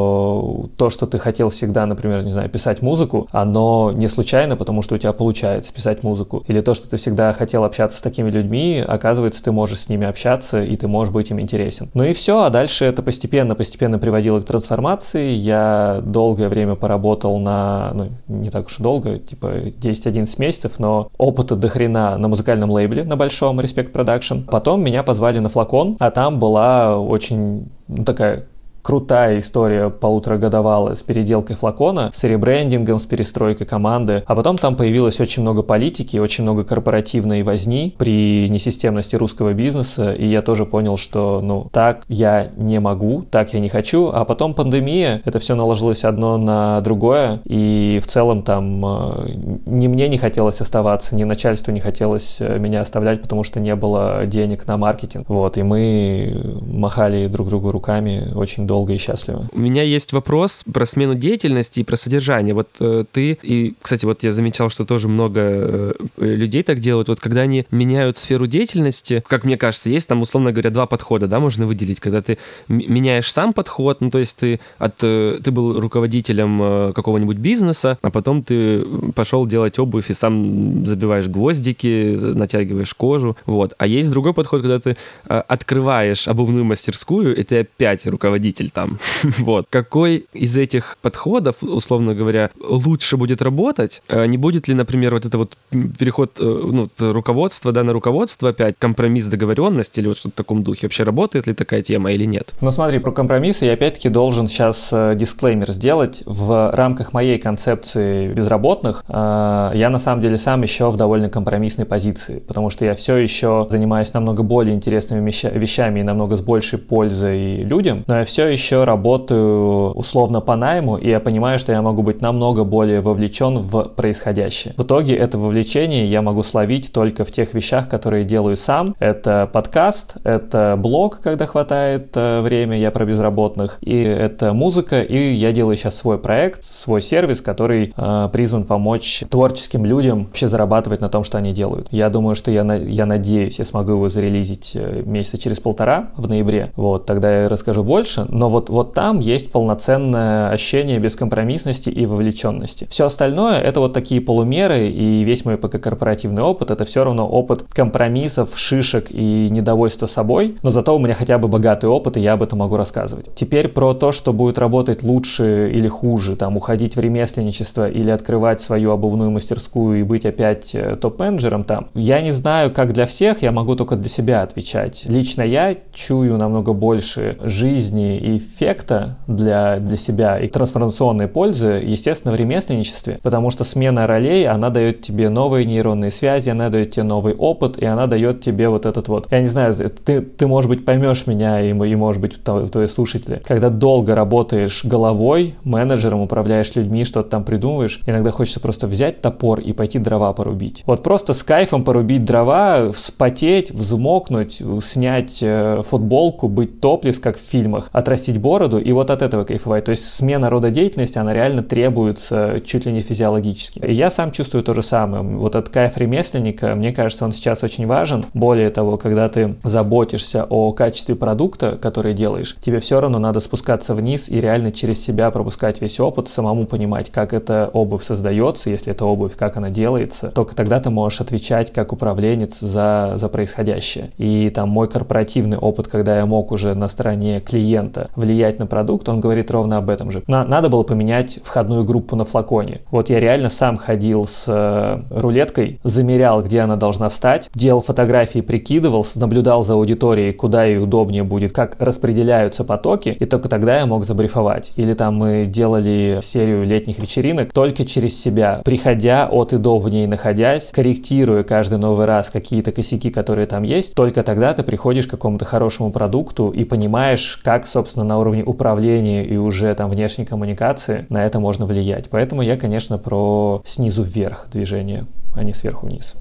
то, 0.78 0.90
что 0.90 1.06
ты 1.08 1.18
хотел 1.20 1.50
всегда, 1.50 1.86
например, 1.86 2.24
не 2.24 2.32
знаю, 2.32 2.50
писать 2.50 2.82
музыку, 2.82 3.28
оно 3.32 3.92
не 3.94 4.08
случайно, 4.08 4.56
потому 4.56 4.82
что 4.82 4.96
у 4.96 4.98
тебя 4.98 5.14
получается 5.14 5.74
писать 5.74 6.04
музыку. 6.04 6.44
Или 6.48 6.62
то, 6.62 6.74
что 6.74 6.90
ты 6.90 6.98
всегда 6.98 7.34
хотел 7.34 7.64
общаться 7.64 7.98
с 7.98 8.02
такими 8.02 8.30
людьми, 8.30 8.84
оказывается, 8.86 9.44
ты 9.44 9.52
можешь 9.52 9.80
с 9.80 9.90
ними 9.90 10.08
общаться, 10.08 10.64
и 10.64 10.76
ты 10.76 10.88
можешь 10.88 11.14
быть 11.14 11.32
им 11.32 11.40
интересен. 11.40 11.90
Ну 11.94 12.04
и 12.04 12.14
все, 12.14 12.44
а 12.44 12.50
дальше 12.50 12.86
это 12.86 13.02
постепенно-постепенно 13.02 14.00
приводило 14.00 14.40
к 14.42 14.46
трансформации. 14.46 15.32
Я 15.32 16.02
долгое 16.04 16.50
время 16.50 16.76
поработал 16.76 17.38
на, 17.40 17.92
ну, 17.94 18.10
не 18.28 18.50
так 18.50 18.68
уж 18.68 18.80
и 18.80 18.84
долго, 18.84 19.20
типа 19.20 19.48
10-11 19.68 20.40
месяцев, 20.40 20.80
но 20.80 21.10
опыта 21.18 21.56
до 21.56 21.70
хрена 21.70 22.18
на 22.18 22.28
музыкальном 22.28 22.72
лейбле, 22.72 23.04
на 23.04 23.16
большом 23.16 23.60
Respect 23.60 23.92
Production. 23.92 24.44
Потом 24.46 24.84
меня 24.84 25.04
позвали 25.04 25.40
на 25.40 25.50
флакон, 25.50 25.98
а 26.00 26.12
там 26.12 26.40
была 26.40 26.98
очень 26.98 27.70
ну, 27.88 28.04
такая 28.04 28.46
крутая 28.86 29.40
история 29.40 29.90
полуторагодовалая 29.90 30.94
с 30.94 31.02
переделкой 31.02 31.56
флакона, 31.56 32.12
с 32.14 32.24
ребрендингом, 32.24 33.00
с 33.00 33.06
перестройкой 33.08 33.66
команды, 33.66 34.24
а 34.28 34.36
потом 34.36 34.60
там 34.60 34.76
появилось 34.76 35.20
очень 35.20 35.42
много 35.42 35.64
политики, 35.64 36.18
очень 36.18 36.44
много 36.44 36.64
корпоративной 36.64 37.42
возни 37.42 37.96
при 37.98 38.48
несистемности 38.48 39.16
русского 39.16 39.54
бизнеса, 39.54 40.14
и 40.14 40.28
я 40.28 40.44
тоже 40.44 40.68
понял, 40.68 40.98
что, 40.98 41.42
ну, 41.42 41.68
так 41.74 42.04
я 42.10 42.52
не 42.58 42.80
могу, 42.80 43.24
так 43.24 43.56
я 43.56 43.60
не 43.60 43.70
хочу, 43.70 44.12
а 44.14 44.24
потом 44.24 44.54
пандемия, 44.54 45.20
это 45.26 45.40
все 45.40 45.56
наложилось 45.56 46.04
одно 46.04 46.38
на 46.38 46.80
другое, 46.82 47.40
и 47.46 48.00
в 48.04 48.06
целом 48.06 48.44
там 48.44 48.86
э, 48.86 49.30
ни 49.66 49.88
мне 49.88 50.08
не 50.10 50.20
хотелось 50.20 50.62
оставаться, 50.62 51.16
ни 51.16 51.24
начальству 51.24 51.74
не 51.74 51.80
хотелось 51.80 52.38
э, 52.40 52.60
меня 52.60 52.82
оставлять, 52.82 53.24
потому 53.24 53.44
что 53.44 53.60
не 53.60 53.76
было 53.76 54.28
денег 54.28 54.68
на 54.68 54.78
маркетинг, 54.78 55.28
вот, 55.28 55.58
и 55.58 55.64
мы 55.64 56.62
махали 56.68 57.26
друг 57.26 57.50
другу 57.50 57.72
руками 57.72 58.32
очень 58.36 58.68
долго 58.68 58.75
и 58.84 58.98
счастливо. 58.98 59.48
У 59.52 59.60
меня 59.60 59.84
есть 59.84 60.14
вопрос 60.14 60.64
про 60.72 60.86
смену 60.86 61.16
деятельности 61.16 61.80
и 61.80 61.84
про 61.84 61.96
содержание. 61.96 62.54
Вот 62.54 62.70
э, 62.80 63.06
ты, 63.12 63.38
и, 63.42 63.74
кстати, 63.82 64.06
вот 64.06 64.24
я 64.24 64.32
замечал, 64.32 64.70
что 64.70 64.86
тоже 64.86 65.08
много 65.08 65.40
э, 65.42 65.94
людей 66.18 66.64
так 66.64 66.80
делают, 66.80 67.08
вот 67.08 67.20
когда 67.20 67.42
они 67.42 67.66
меняют 67.72 68.18
сферу 68.18 68.48
деятельности, 68.48 69.24
как 69.28 69.44
мне 69.44 69.58
кажется, 69.58 69.90
есть 69.90 70.08
там, 70.08 70.22
условно 70.22 70.52
говоря, 70.52 70.70
два 70.70 70.86
подхода, 70.86 71.28
да, 71.28 71.40
можно 71.40 71.66
выделить, 71.68 72.00
когда 72.00 72.22
ты 72.22 72.38
меняешь 72.68 73.32
сам 73.32 73.54
подход, 73.54 74.02
ну, 74.02 74.10
то 74.10 74.20
есть 74.20 74.38
ты, 74.38 74.60
от, 74.78 74.96
э, 75.02 75.40
ты 75.44 75.52
был 75.52 75.80
руководителем 75.80 76.62
э, 76.62 76.94
какого-нибудь 76.94 77.38
бизнеса, 77.38 77.98
а 78.02 78.10
потом 78.10 78.44
ты 78.44 78.84
пошел 79.16 79.46
делать 79.46 79.80
обувь 79.80 80.10
и 80.10 80.14
сам 80.14 80.86
забиваешь 80.86 81.28
гвоздики, 81.28 82.16
натягиваешь 82.20 82.94
кожу, 82.94 83.38
вот. 83.46 83.74
А 83.78 83.88
есть 83.88 84.12
другой 84.12 84.34
подход, 84.34 84.62
когда 84.62 84.80
ты 84.80 84.98
э, 85.28 85.44
открываешь 85.48 86.28
обувную 86.28 86.66
мастерскую, 86.66 87.36
и 87.36 87.44
ты 87.44 87.60
опять 87.60 88.06
руководитель 88.08 88.65
там, 88.70 89.00
вот. 89.40 89.68
Какой 89.70 90.26
из 90.34 90.58
этих 90.58 90.98
подходов, 91.02 91.56
условно 91.62 92.14
говоря, 92.14 92.50
лучше 92.60 93.18
будет 93.18 93.42
работать? 93.42 94.02
Не 94.10 94.38
будет 94.38 94.68
ли, 94.68 94.74
например, 94.74 95.14
вот 95.14 95.26
это 95.26 95.38
вот 95.38 95.58
переход 95.98 96.34
ну, 96.40 96.90
руководства, 97.00 97.72
да, 97.72 97.84
на 97.84 97.94
руководство 97.94 98.50
опять, 98.50 98.76
компромисс, 98.78 99.28
договоренность 99.28 99.98
или 99.98 100.08
вот 100.08 100.18
что-то 100.18 100.34
в 100.34 100.38
таком 100.38 100.64
духе? 100.64 100.88
Вообще 100.88 101.04
работает 101.04 101.48
ли 101.48 101.54
такая 101.54 101.82
тема 101.82 102.12
или 102.12 102.26
нет? 102.26 102.54
Ну 102.62 102.72
смотри, 102.72 103.00
про 103.00 103.12
компромиссы 103.12 103.66
я 103.66 103.74
опять-таки 103.74 104.10
должен 104.10 104.48
сейчас 104.48 104.90
э, 104.92 105.14
дисклеймер 105.16 105.72
сделать. 105.72 106.24
В 106.26 106.72
рамках 106.74 107.14
моей 107.14 107.38
концепции 107.38 108.34
безработных 108.34 109.04
э, 109.08 109.72
я 109.76 109.90
на 109.90 110.00
самом 110.00 110.22
деле 110.22 110.38
сам 110.38 110.62
еще 110.62 110.90
в 110.90 110.98
довольно 110.98 111.30
компромиссной 111.30 111.86
позиции, 111.86 112.40
потому 112.40 112.70
что 112.70 112.86
я 112.86 112.96
все 112.96 113.18
еще 113.18 113.68
занимаюсь 113.70 114.14
намного 114.14 114.44
более 114.44 114.76
интересными 114.76 115.24
вещами 115.26 116.00
и 116.00 116.04
намного 116.04 116.36
с 116.36 116.42
большей 116.42 116.80
пользой 116.80 117.62
людям, 117.62 118.04
но 118.08 118.20
я 118.20 118.26
все 118.26 118.45
еще 118.46 118.84
работаю 118.84 119.92
условно 119.92 120.42
по 120.42 120.56
найму, 120.56 120.98
и 120.98 121.10
я 121.10 121.20
понимаю, 121.20 121.60
что 121.60 121.72
я 121.72 121.82
могу 121.82 122.02
быть 122.02 122.22
намного 122.22 122.64
более 122.64 123.02
вовлечен 123.02 123.60
в 123.60 123.84
происходящее. 123.90 124.74
В 124.78 124.84
итоге 124.84 125.16
это 125.16 125.38
вовлечение 125.38 126.10
я 126.10 126.22
могу 126.22 126.44
словить 126.44 126.92
только 126.92 127.26
в 127.26 127.32
тех 127.32 127.54
вещах, 127.54 127.90
которые 127.90 128.24
делаю 128.24 128.56
сам. 128.58 128.96
Это 129.00 129.50
подкаст, 129.52 130.18
это 130.24 130.76
блог, 130.78 131.20
когда 131.22 131.46
хватает 131.46 132.12
э, 132.16 132.42
время, 132.42 132.78
я 132.78 132.92
про 132.92 133.06
безработных, 133.06 133.78
и 133.82 134.02
это 134.02 134.54
музыка, 134.54 135.02
и 135.02 135.34
я 135.34 135.52
делаю 135.52 135.78
сейчас 135.78 135.96
свой 135.96 136.18
проект, 136.18 136.64
свой 136.64 137.02
сервис, 137.02 137.42
который 137.42 137.94
э, 137.96 138.30
призван 138.32 138.64
помочь 138.64 139.24
творческим 139.30 139.86
людям 139.86 140.26
вообще 140.26 140.48
зарабатывать 140.48 141.02
на 141.02 141.10
том, 141.10 141.24
что 141.24 141.38
они 141.38 141.52
делают. 141.52 141.88
Я 141.92 142.10
думаю, 142.10 142.36
что 142.36 142.52
я, 142.52 142.64
на, 142.64 142.76
я 142.76 143.06
надеюсь, 143.06 143.60
я 143.60 143.66
смогу 143.66 143.92
его 143.92 144.10
зарелизить 144.10 144.74
э, 144.76 145.04
месяца 145.06 145.38
через 145.38 145.60
полтора 145.60 146.10
в 146.16 146.28
ноябре, 146.28 146.72
вот, 146.76 147.06
тогда 147.06 147.44
я 147.44 147.50
расскажу 147.50 147.84
больше, 147.84 148.26
но 148.36 148.50
вот, 148.50 148.70
вот 148.70 148.94
там 148.94 149.20
есть 149.20 149.52
полноценное 149.52 150.50
ощущение 150.50 151.00
бескомпромиссности 151.00 151.90
и 151.90 152.06
вовлеченности. 152.06 152.88
Все 152.90 153.06
остальное 153.06 153.60
это 153.60 153.80
вот 153.80 153.94
такие 153.94 154.20
полумеры, 154.20 154.90
и 154.90 155.24
весь 155.24 155.46
мой 155.46 155.58
пока 155.58 155.80
корпоративный 155.80 156.44
опыт, 156.44 156.70
это 156.70 156.84
все 156.84 157.04
равно 157.06 157.28
опыт 157.28 157.64
компромиссов, 157.64 158.52
шишек 158.58 159.08
и 159.10 159.48
недовольства 159.50 160.06
собой, 160.06 160.58
но 160.64 160.70
зато 160.70 160.96
у 160.96 161.00
меня 161.00 161.14
хотя 161.14 161.38
бы 161.38 161.48
богатый 161.48 161.90
опыт, 161.90 162.18
и 162.18 162.20
я 162.20 162.34
об 162.34 162.44
этом 162.44 162.60
могу 162.60 162.76
рассказывать. 162.76 163.34
Теперь 163.36 163.70
про 163.70 163.94
то, 163.94 164.12
что 164.12 164.34
будет 164.34 164.58
работать 164.58 165.04
лучше 165.04 165.72
или 165.74 165.88
хуже, 165.88 166.36
там, 166.36 166.58
уходить 166.58 166.98
в 166.98 167.00
ремесленничество 167.00 167.90
или 167.90 168.10
открывать 168.10 168.60
свою 168.60 168.92
обувную 168.92 169.32
мастерскую 169.32 170.00
и 170.00 170.04
быть 170.04 170.26
опять 170.26 170.76
э, 170.76 170.98
топ-менеджером 170.98 171.64
там. 171.64 171.88
Я 171.94 172.22
не 172.22 172.32
знаю, 172.32 172.72
как 172.74 172.92
для 172.92 173.06
всех, 173.06 173.42
я 173.44 173.54
могу 173.54 173.76
только 173.76 173.96
для 173.96 174.10
себя 174.10 174.42
отвечать. 174.42 175.06
Лично 175.08 175.42
я 175.42 175.76
чую 175.94 176.38
намного 176.38 176.74
больше 176.74 177.38
жизни 177.42 178.25
эффекта 178.26 179.18
для, 179.28 179.78
для 179.78 179.98
себя 179.98 180.40
и 180.40 180.48
трансформационной 180.48 181.28
пользы, 181.28 181.82
естественно, 181.84 182.34
в 182.34 182.36
ремесленничестве, 182.36 183.20
потому 183.22 183.52
что 183.52 183.64
смена 183.64 184.08
ролей, 184.08 184.48
она 184.48 184.70
дает 184.70 185.02
тебе 185.02 185.30
новые 185.30 185.66
нейронные 185.66 186.12
связи, 186.12 186.50
она 186.50 186.70
дает 186.70 186.92
тебе 186.92 187.04
новый 187.04 187.36
опыт, 187.36 187.78
и 187.78 187.86
она 187.86 188.08
дает 188.08 188.42
тебе 188.42 188.70
вот 188.70 188.86
этот 188.86 189.08
вот, 189.08 189.28
я 189.32 189.42
не 189.42 189.48
знаю, 189.48 189.76
ты, 189.76 190.22
ты 190.22 190.48
может 190.48 190.70
быть, 190.70 190.86
поймешь 190.86 191.28
меня 191.28 191.62
и, 191.62 191.70
и 191.70 191.96
может 191.96 192.22
быть, 192.22 192.44
твои 192.44 192.88
слушатели, 192.88 193.42
когда 193.46 193.70
долго 193.70 194.16
работаешь 194.16 194.84
головой, 194.86 195.56
менеджером, 195.64 196.22
управляешь 196.22 196.76
людьми, 196.76 197.06
что-то 197.06 197.30
там 197.30 197.44
придумываешь, 197.44 198.02
иногда 198.06 198.32
хочется 198.32 198.60
просто 198.60 198.88
взять 198.88 199.22
топор 199.22 199.60
и 199.60 199.74
пойти 199.74 200.00
дрова 200.00 200.34
порубить. 200.34 200.84
Вот 200.86 201.04
просто 201.04 201.34
с 201.34 201.44
кайфом 201.44 201.84
порубить 201.84 202.26
дрова, 202.26 202.92
вспотеть, 202.92 203.72
взмокнуть, 203.72 204.62
снять 204.82 205.40
э, 205.42 205.82
футболку, 205.84 206.48
быть 206.48 206.82
топлис, 206.82 207.20
как 207.20 207.38
в 207.38 207.42
фильмах, 207.42 207.90
отрастить 208.16 208.38
бороду 208.38 208.80
и 208.80 208.92
вот 208.94 209.10
от 209.10 209.22
этого 209.22 209.44
кайфовать. 209.44 209.86
То 209.86 209.92
есть 209.92 210.06
смена 210.06 210.50
рода 210.50 210.70
деятельности, 210.70 211.18
она 211.18 211.34
реально 211.34 211.64
требуется 211.64 212.62
чуть 212.64 212.86
ли 212.86 212.94
не 212.94 213.02
физиологически. 213.02 213.80
И 213.80 213.94
я 213.94 214.10
сам 214.10 214.32
чувствую 214.32 214.64
то 214.64 214.74
же 214.74 214.82
самое. 214.82 215.22
Вот 215.22 215.56
этот 215.56 215.70
кайф 215.70 215.98
ремесленника, 215.98 216.76
мне 216.76 216.94
кажется, 216.94 217.26
он 217.26 217.34
сейчас 217.34 217.64
очень 217.64 217.88
важен. 217.88 218.26
Более 218.34 218.70
того, 218.70 218.98
когда 218.98 219.28
ты 219.28 219.56
заботишься 219.64 220.46
о 220.50 220.72
качестве 220.72 221.16
продукта, 221.16 221.78
который 221.82 222.14
делаешь, 222.14 222.56
тебе 222.60 222.80
все 222.80 223.02
равно 223.02 223.20
надо 223.20 223.42
спускаться 223.42 223.94
вниз 223.94 224.30
и 224.30 224.40
реально 224.40 224.72
через 224.72 225.04
себя 225.04 225.30
пропускать 225.30 225.82
весь 225.82 226.00
опыт, 226.00 226.30
самому 226.30 226.66
понимать, 226.66 227.12
как 227.12 227.34
эта 227.34 227.70
обувь 227.74 228.04
создается, 228.04 228.70
если 228.70 228.94
это 228.94 229.06
обувь, 229.06 229.36
как 229.36 229.58
она 229.58 229.70
делается. 229.70 230.32
Только 230.34 230.56
тогда 230.56 230.80
ты 230.80 230.90
можешь 230.90 231.20
отвечать 231.20 231.74
как 231.74 231.92
управленец 231.92 232.60
за, 232.60 233.14
за 233.16 233.28
происходящее. 233.28 234.12
И 234.18 234.50
там 234.50 234.70
мой 234.70 234.88
корпоративный 234.88 235.58
опыт, 235.58 235.88
когда 235.88 236.18
я 236.18 236.26
мог 236.26 236.52
уже 236.52 236.74
на 236.76 236.88
стороне 236.88 237.42
клиента 237.42 238.05
влиять 238.16 238.60
на 238.60 238.68
продукт, 238.68 239.08
он 239.10 239.20
говорит 239.20 239.52
ровно 239.52 239.78
об 239.78 239.90
этом 239.90 240.12
же. 240.12 240.24
На, 240.28 240.46
надо 240.46 240.70
было 240.70 240.84
поменять 240.84 241.40
входную 241.44 241.84
группу 241.84 242.16
на 242.16 242.26
флаконе. 242.26 242.82
Вот 242.92 243.10
я 243.10 243.20
реально 243.20 243.50
сам 243.50 243.78
ходил 243.78 244.26
с 244.26 244.46
э, 244.48 245.02
рулеткой, 245.10 245.80
замерял, 245.84 246.42
где 246.42 246.62
она 246.62 246.76
должна 246.76 247.10
встать, 247.10 247.50
делал 247.54 247.82
фотографии, 247.82 248.40
прикидывал, 248.40 249.06
наблюдал 249.16 249.64
за 249.64 249.74
аудиторией, 249.74 250.34
куда 250.34 250.66
ей 250.66 250.80
удобнее 250.80 251.24
будет, 251.24 251.52
как 251.52 251.76
распределяются 251.80 252.64
потоки, 252.64 253.16
и 253.20 253.26
только 253.26 253.50
тогда 253.50 253.80
я 253.80 253.86
мог 253.86 254.06
забрифовать. 254.06 254.74
Или 254.76 254.94
там 254.94 255.16
мы 255.16 255.46
делали 255.46 256.20
серию 256.22 256.64
летних 256.64 257.00
вечеринок 257.00 257.54
только 257.54 257.86
через 257.86 258.20
себя, 258.20 258.62
приходя 258.64 259.28
от 259.28 259.54
и 259.54 259.58
до 259.58 259.80
в 259.80 259.90
ней 259.90 260.08
находясь, 260.08 260.72
корректируя 260.72 261.44
каждый 261.44 261.78
новый 261.78 262.06
раз 262.06 262.30
какие-то 262.30 262.72
косяки, 262.72 263.10
которые 263.10 263.48
там 263.48 263.64
есть, 263.64 263.96
только 263.96 264.24
тогда 264.24 264.54
ты 264.54 264.64
приходишь 264.64 265.08
к 265.08 265.12
какому-то 265.12 265.46
хорошему 265.46 265.92
продукту 265.92 266.50
и 266.50 266.66
понимаешь, 266.66 267.40
как, 267.44 267.66
собственно, 267.68 267.95
на 268.04 268.18
уровне 268.18 268.44
управления 268.44 269.26
и 269.26 269.38
уже 269.38 269.74
там 269.76 269.90
внешней 269.90 270.26
коммуникации 270.26 271.06
на 271.10 271.26
это 271.26 271.40
можно 271.40 271.66
влиять. 271.66 272.10
Поэтому 272.10 272.42
я, 272.42 272.58
конечно, 272.58 272.98
про 272.98 273.62
снизу 273.66 274.04
вверх 274.04 274.48
движение, 274.52 275.06
а 275.36 275.44
не 275.44 275.54
сверху 275.54 275.88
вниз. 275.88 276.16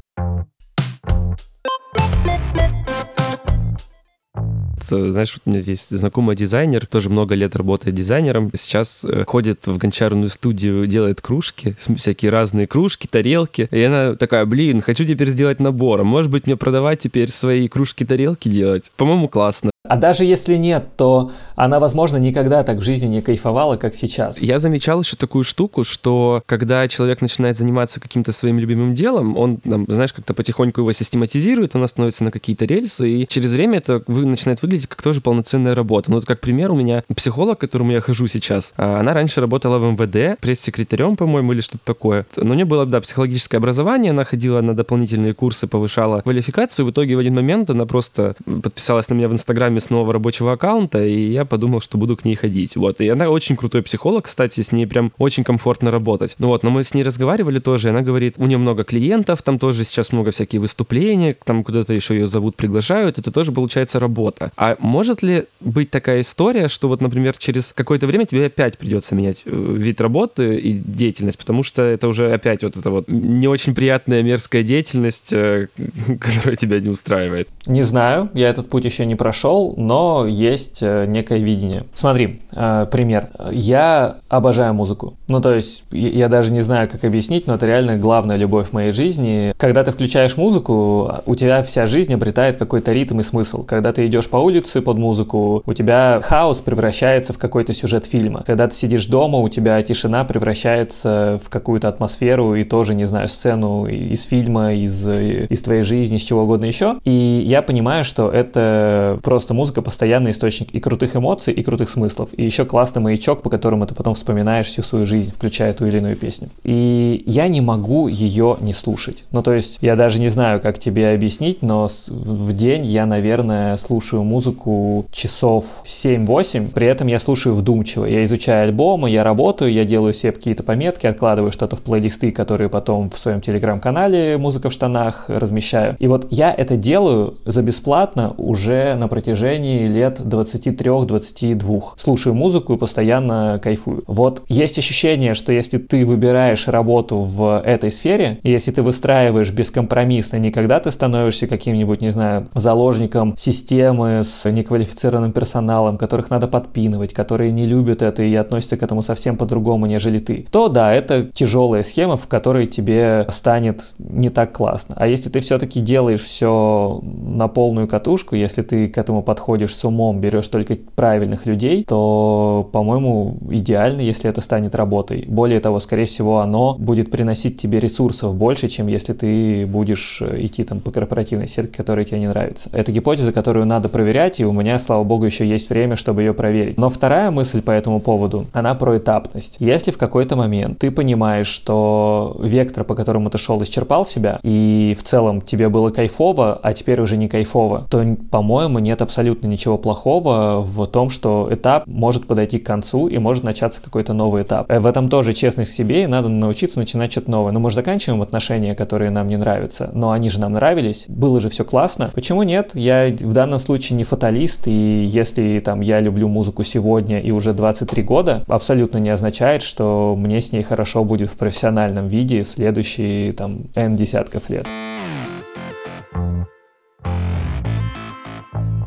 Знаешь, 4.87 5.35
вот 5.35 5.43
у 5.47 5.51
меня 5.51 5.61
есть 5.61 5.97
знакомый 5.97 6.37
дизайнер, 6.37 6.87
тоже 6.87 7.09
много 7.09 7.35
лет 7.35 7.57
работает 7.57 7.97
дизайнером, 7.97 8.51
сейчас 8.55 9.05
э, 9.05 9.25
ходит 9.25 9.67
в 9.67 9.79
гончарную 9.79 10.29
студию, 10.29 10.87
делает 10.87 11.21
кружки, 11.21 11.75
всякие 11.97 12.31
разные 12.31 12.67
кружки, 12.67 13.07
тарелки, 13.07 13.69
и 13.71 13.83
она 13.83 14.15
такая, 14.15 14.45
блин, 14.45 14.83
хочу 14.83 15.05
теперь 15.05 15.31
сделать 15.31 15.61
набор, 15.61 16.01
а 16.01 16.05
может 16.05 16.31
быть 16.31 16.47
мне 16.47 16.57
продавать 16.57 17.01
теперь 17.01 17.31
свои 17.31 17.67
кружки-тарелки 17.69 18.49
делать? 18.49 18.93
По-моему, 18.97 19.29
классно. 19.29 19.71
А 19.87 19.99
даже 19.99 20.25
если 20.25 20.57
нет, 20.57 20.97
то 20.97 21.31
она, 21.57 21.79
возможно, 21.79 22.17
никогда 22.17 22.63
так 22.63 22.79
в 22.79 22.81
жизни 22.81 23.07
не 23.07 23.21
кайфовала, 23.21 23.77
как 23.77 23.95
сейчас. 23.95 24.41
Я 24.41 24.59
замечал 24.59 25.03
еще 25.03 25.15
такую 25.15 25.45
штуку, 25.45 25.85
что 25.85 26.43
когда 26.47 26.89
человек 26.89 27.21
начинает 27.21 27.59
заниматься 27.59 28.01
каким-то 28.01 28.33
своим 28.33 28.59
любимым 28.59 28.95
делом, 28.95 29.37
он, 29.37 29.59
там, 29.59 29.85
знаешь, 29.87 30.15
как-то 30.15 30.33
потихоньку 30.33 30.81
его 30.81 30.93
систематизирует, 30.93 31.77
он 31.77 31.87
становится 31.87 32.25
на 32.25 32.31
какие-то 32.31 32.65
рельсы, 32.65 33.11
и 33.11 33.29
через 33.29 33.53
время 33.53 33.77
это 33.77 34.03
начинает 34.07 34.63
выглядеть 34.63 34.87
как 34.87 35.03
тоже 35.03 35.21
полноценная 35.21 35.75
работа. 35.75 36.11
Ну, 36.11 36.17
вот 36.17 36.25
как 36.25 36.41
пример, 36.41 36.73
у 36.73 36.77
меня 36.77 37.05
психолог, 37.15 37.59
к 37.59 37.61
которому 37.61 37.93
я 37.93 38.01
хожу 38.01 38.27
сейчас, 38.27 38.73
а, 38.79 39.01
она 39.01 39.13
раньше 39.13 39.43
работала 39.43 39.77
в 39.77 39.83
МВД, 39.83 40.41
пресс-секретарем, 40.41 41.15
по-моему, 41.17 41.53
или 41.53 41.61
что-то 41.61 41.85
такое. 41.85 42.25
Но 42.37 42.53
у 42.53 42.55
нее 42.55 42.65
было, 42.65 42.87
да, 42.87 43.03
психологическое 43.03 43.59
образование, 43.59 44.13
она 44.13 44.25
ходила 44.25 44.63
на 44.63 44.75
дополнительные 44.75 45.35
курсы, 45.35 45.67
повышала 45.67 46.23
квалификацию, 46.23 46.87
в 46.87 46.91
итоге 46.91 47.17
в 47.17 47.19
один 47.19 47.35
момент 47.35 47.69
она 47.69 47.85
просто 47.85 48.35
подписалась 48.63 49.11
на 49.11 49.15
меня 49.15 49.29
в 49.29 49.35
Инстаграме 49.35 49.74
маме 49.75 49.81
с 49.81 50.13
рабочего 50.13 50.53
аккаунта, 50.53 51.05
и 51.05 51.31
я 51.31 51.45
подумал, 51.45 51.81
что 51.81 51.99
буду 51.99 52.17
к 52.17 52.25
ней 52.25 52.35
ходить. 52.35 52.77
Вот. 52.77 53.01
И 53.01 53.09
она 53.09 53.29
очень 53.31 53.57
крутой 53.57 53.83
психолог, 53.83 54.25
кстати, 54.25 54.61
с 54.61 54.73
ней 54.73 54.87
прям 54.87 55.13
очень 55.19 55.45
комфортно 55.45 55.91
работать. 55.91 56.37
Ну 56.39 56.49
вот, 56.49 56.63
но 56.63 56.71
мы 56.71 56.85
с 56.85 56.95
ней 56.95 57.03
разговаривали 57.03 57.59
тоже, 57.59 57.89
и 57.89 57.91
она 57.91 58.03
говорит, 58.03 58.35
у 58.39 58.47
нее 58.47 58.59
много 58.59 58.85
клиентов, 58.85 59.43
там 59.43 59.59
тоже 59.59 59.85
сейчас 59.85 60.13
много 60.13 60.31
всяких 60.31 60.61
выступлений, 60.61 61.35
там 61.45 61.65
куда-то 61.65 61.93
еще 61.93 62.15
ее 62.15 62.27
зовут, 62.27 62.57
приглашают, 62.57 63.19
это 63.19 63.31
тоже 63.31 63.53
получается 63.53 63.99
работа. 63.99 64.53
А 64.57 64.77
может 64.79 65.23
ли 65.23 65.45
быть 65.61 65.91
такая 65.91 66.21
история, 66.21 66.69
что 66.69 66.89
вот, 66.89 67.01
например, 67.01 67.37
через 67.39 67.73
какое-то 67.73 68.07
время 68.07 68.27
тебе 68.27 68.47
опять 68.47 68.79
придется 68.79 69.15
менять 69.15 69.43
э, 69.45 69.51
вид 69.51 70.01
работы 70.01 70.57
и 70.57 70.73
деятельность, 70.73 71.39
потому 71.39 71.63
что 71.63 71.83
это 71.83 72.09
уже 72.09 72.33
опять 72.33 72.63
вот 72.63 72.77
эта 72.77 72.91
вот 72.91 73.09
не 73.09 73.49
очень 73.49 73.75
приятная 73.75 74.23
мерзкая 74.23 74.63
деятельность, 74.63 75.33
э, 75.33 75.69
которая 76.21 76.57
тебя 76.57 76.81
не 76.81 76.89
устраивает? 76.89 77.49
Не 77.67 77.83
знаю, 77.83 78.31
я 78.35 78.49
этот 78.49 78.69
путь 78.69 78.85
еще 78.85 79.07
не 79.07 79.17
прошел, 79.17 79.64
но 79.77 80.27
есть 80.27 80.83
э, 80.83 81.07
некое 81.07 81.39
видение. 81.39 81.85
Смотри, 81.95 82.41
пример. 82.51 83.29
Я 83.51 84.17
обожаю 84.29 84.75
музыку. 84.75 85.15
Ну, 85.29 85.41
то 85.41 85.55
есть, 85.55 85.85
я 85.91 86.29
даже 86.29 86.53
не 86.53 86.63
знаю, 86.63 86.89
как 86.89 87.05
объяснить, 87.05 87.47
но 87.47 87.55
это 87.55 87.67
реально 87.67 87.97
главная 87.97 88.37
любовь 88.37 88.69
в 88.69 88.73
моей 88.73 88.93
жизни. 88.93 89.55
Когда 89.57 89.85
ты 89.85 89.91
включаешь 89.91 90.37
музыку, 90.37 91.13
у 91.27 91.35
тебя 91.35 91.63
вся 91.63 91.87
жизнь 91.87 92.13
обретает 92.13 92.57
какой-то 92.57 92.93
ритм 92.93 93.21
и 93.21 93.23
смысл. 93.23 93.65
Когда 93.65 93.93
ты 93.93 94.07
идешь 94.07 94.29
по 94.29 94.37
улице 94.37 94.83
под 94.83 94.99
музыку, 94.99 95.63
у 95.65 95.73
тебя 95.73 96.21
хаос 96.23 96.61
превращается 96.61 97.33
в 97.33 97.39
какой-то 97.39 97.73
сюжет 97.75 98.07
фильма. 98.07 98.43
Когда 98.47 98.69
ты 98.69 98.75
сидишь 98.75 99.07
дома, 99.07 99.39
у 99.39 99.49
тебя 99.49 99.83
тишина 99.83 100.25
превращается 100.25 101.41
в 101.43 101.49
какую-то 101.49 101.89
атмосферу 101.89 102.55
и 102.55 102.65
тоже, 102.65 102.95
не 102.95 103.07
знаю, 103.07 103.29
сцену 103.29 103.87
из 103.87 104.25
фильма, 104.25 104.75
из, 104.75 105.09
из 105.09 105.63
твоей 105.63 105.83
жизни, 105.83 106.17
из 106.17 106.23
чего 106.23 106.43
угодно 106.43 106.67
еще. 106.67 106.97
И 107.05 107.45
я 107.47 107.63
понимаю, 107.63 108.05
что 108.05 108.31
это 108.31 109.19
просто 109.23 109.54
музыка 109.55 109.83
постоянный 109.83 110.33
источник 110.33 110.71
и 110.73 110.81
крутых 110.81 111.17
эмоций, 111.17 111.55
и 111.55 111.63
крутых 111.63 111.89
смыслов. 111.89 112.31
И 112.37 112.45
еще 112.45 112.65
классный 112.65 113.01
маячок, 113.01 113.43
по 113.43 113.51
которому 113.51 113.87
ты 113.87 113.95
потом 113.95 114.15
вспоминаешь 114.15 114.67
всю 114.67 114.83
свою 114.83 115.07
жизнь, 115.07 115.33
включая 115.33 115.73
ту 115.73 115.87
или 115.87 115.99
иную 115.99 116.17
песню. 116.17 116.49
И 116.65 117.23
я 117.27 117.49
не 117.49 117.61
могу 117.61 118.09
ее 118.09 118.57
не 118.61 118.75
слушать. 118.75 119.25
Ну, 119.31 119.43
то 119.43 119.53
есть, 119.53 119.79
я 119.81 119.97
даже 119.97 120.21
не 120.21 120.29
знаю, 120.29 120.61
как 120.61 120.79
тебе 120.79 121.11
объяснить, 121.11 121.63
но 121.63 121.89
в 122.09 122.53
день 122.53 122.85
я, 122.85 123.07
наверное, 123.07 123.77
слушаю 123.77 124.23
музыку 124.25 125.07
часов 125.13 125.65
7-8, 125.85 126.71
при 126.73 126.87
этом 126.87 127.07
я 127.07 127.19
слушаю 127.19 127.55
вдумчиво. 127.55 128.05
Я 128.05 128.25
изучаю 128.25 128.65
альбомы, 128.65 129.11
я 129.11 129.25
работаю, 129.25 129.73
я 129.73 129.85
делаю 129.85 130.13
себе 130.13 130.33
какие-то 130.33 130.63
пометки, 130.63 131.07
откладываю 131.07 131.53
что-то 131.53 131.77
в 131.77 131.83
плейлисты, 131.83 132.31
которые 132.31 132.69
потом 132.69 133.11
в 133.11 133.19
своем 133.19 133.41
телеграм-канале 133.41 134.37
«Музыка 134.39 134.69
в 134.69 134.73
штанах» 134.73 135.27
размещаю. 135.29 135.97
И 135.99 136.09
вот 136.09 136.27
я 136.31 136.53
это 136.53 136.77
делаю 136.77 137.35
за 137.45 137.63
бесплатно 137.63 138.35
уже 138.37 138.95
на 138.95 139.09
протяжении 139.09 139.44
лет 139.53 140.21
23-22. 140.21 141.83
Слушаю 141.97 142.35
музыку 142.35 142.75
и 142.75 142.79
постоянно 142.79 143.61
кайфую. 143.63 144.03
Вот 144.07 144.43
есть 144.49 144.79
ощущение, 144.79 145.35
что 145.35 145.53
если 145.53 145.79
ты 145.79 146.05
выбираешь 146.05 146.67
работу 146.67 147.19
в 147.21 147.61
этой 147.65 147.91
сфере, 147.91 148.41
если 148.43 148.71
ты 148.71 148.83
выстраиваешь 148.83 149.53
бескомпромиссно, 149.53 150.39
не 150.39 150.51
когда 150.51 150.81
ты 150.81 150.91
становишься 150.91 151.47
каким-нибудь, 151.47 152.01
не 152.01 152.11
знаю, 152.11 152.49
заложником 152.55 153.37
системы 153.37 154.23
с 154.25 154.51
неквалифицированным 154.51 155.33
персоналом, 155.33 155.99
которых 155.99 156.31
надо 156.31 156.49
подпинывать, 156.49 157.13
которые 157.13 157.53
не 157.53 157.67
любят 157.67 158.03
это 158.03 158.23
и 158.23 158.35
относятся 158.35 158.77
к 158.79 158.83
этому 158.83 159.03
совсем 159.03 159.37
по-другому, 159.37 159.87
нежели 159.87 160.19
ты, 160.19 160.47
то 160.51 160.69
да, 160.69 160.93
это 160.93 161.25
тяжелая 161.25 161.83
схема, 161.83 162.17
в 162.17 162.27
которой 162.27 162.67
тебе 162.67 163.27
станет 163.29 163.95
не 163.99 164.31
так 164.31 164.53
классно. 164.53 164.95
А 164.99 165.07
если 165.07 165.29
ты 165.29 165.41
все-таки 165.41 165.81
делаешь 165.81 166.23
все 166.23 167.01
на 167.03 167.49
полную 167.49 167.87
катушку, 167.89 168.35
если 168.37 168.63
ты 168.63 168.89
к 168.89 168.97
этому 168.97 169.23
подходишь 169.23 169.34
с 169.39 169.85
умом, 169.85 170.21
берешь 170.21 170.49
только 170.49 170.77
правильных 170.95 171.47
людей, 171.47 171.85
то, 171.85 172.69
по-моему, 172.73 173.39
идеально, 173.51 174.01
если 174.01 174.31
это 174.31 174.41
станет 174.41 174.75
работой. 174.75 175.25
Более 175.29 175.61
того, 175.61 175.81
скорее 175.81 176.07
всего, 176.07 176.39
оно 176.39 176.77
будет 176.79 177.11
приносить 177.11 177.57
тебе 177.57 177.79
ресурсов 177.81 178.35
больше, 178.35 178.69
чем 178.69 178.87
если 178.87 179.13
ты 179.13 179.67
будешь 179.67 180.23
идти 180.23 180.65
там 180.65 180.81
по 180.81 180.91
корпоративной 180.91 181.49
сетке, 181.49 181.77
которая 181.77 182.05
тебе 182.05 182.21
не 182.21 182.29
нравится. 182.29 182.71
Это 182.73 182.93
гипотеза, 182.93 183.33
которую 183.33 183.67
надо 183.67 183.89
проверять, 183.89 184.41
и 184.41 184.45
у 184.45 184.53
меня, 184.53 184.79
слава 184.79 185.05
богу, 185.05 185.25
еще 185.25 185.47
есть 185.47 185.71
время, 185.71 185.97
чтобы 185.97 186.23
ее 186.23 186.35
проверить. 186.35 186.79
Но 186.79 186.89
вторая 186.89 187.31
мысль 187.31 187.63
по 187.63 187.71
этому 187.71 188.01
поводу, 188.01 188.47
она 188.53 188.75
про 188.75 188.99
этапность. 188.99 189.57
Если 189.59 189.91
в 189.91 189.99
какой-то 189.99 190.37
момент 190.37 190.79
ты 190.79 190.91
понимаешь, 190.91 191.49
что 191.49 192.37
вектор, 192.41 192.85
по 192.85 192.95
которому 192.95 193.31
ты 193.31 193.39
шел, 193.39 193.63
исчерпал 193.63 194.07
себя, 194.07 194.39
и 194.43 194.97
в 194.99 195.03
целом 195.03 195.41
тебе 195.41 195.69
было 195.69 195.91
кайфово, 195.91 196.61
а 196.63 196.73
теперь 196.73 197.01
уже 197.01 197.17
не 197.17 197.29
кайфово, 197.29 197.87
то, 197.91 198.05
по-моему, 198.31 198.79
нет 198.79 199.03
абсолютно 199.03 199.24
ничего 199.33 199.79
плохого 199.79 200.61
в 200.61 200.87
том, 200.87 201.11
что 201.11 201.49
этап 201.51 201.87
может 201.87 202.27
подойти 202.27 202.59
к 202.59 202.67
концу 202.67 203.07
и 203.07 203.19
может 203.19 203.45
начаться 203.45 203.83
какой-то 203.83 204.13
новый 204.13 204.43
этап. 204.43 204.71
Э, 204.71 204.79
в 204.79 204.87
этом 204.87 205.09
тоже 205.09 205.33
честность 205.33 205.73
к 205.73 205.75
себе, 205.75 206.05
и 206.05 206.07
надо 206.07 206.29
научиться 206.29 206.79
начинать 206.79 207.13
что-то 207.13 207.31
новое. 207.31 207.53
Ну, 207.53 207.61
мы 207.61 207.71
же 207.71 207.77
заканчиваем 207.77 208.23
отношения, 208.23 208.75
которые 208.75 209.11
нам 209.11 209.27
не 209.27 209.37
нравятся, 209.37 209.91
но 209.95 210.11
они 210.11 210.31
же 210.31 210.41
нам 210.41 210.53
нравились, 210.53 211.07
было 211.09 211.41
же 211.41 211.49
все 211.49 211.65
классно. 211.65 212.11
Почему 212.15 212.43
нет? 212.43 212.71
Я 212.75 213.09
в 213.09 213.33
данном 213.33 213.61
случае 213.61 213.97
не 213.97 214.05
фаталист, 214.05 214.67
и 214.67 215.05
если 215.05 215.61
там 215.65 215.81
я 215.81 216.01
люблю 216.01 216.29
музыку 216.29 216.65
сегодня 216.65 217.21
и 217.21 217.31
уже 217.31 217.53
23 217.53 218.03
года, 218.03 218.45
абсолютно 218.47 218.99
не 218.99 219.11
означает, 219.11 219.63
что 219.63 220.15
мне 220.17 220.41
с 220.41 220.53
ней 220.53 220.63
хорошо 220.63 221.05
будет 221.05 221.31
в 221.31 221.37
профессиональном 221.37 222.09
виде 222.09 222.45
следующие 222.45 223.33
там 223.33 223.65
N 223.75 223.97
десятков 223.97 224.51
лет. 224.51 224.67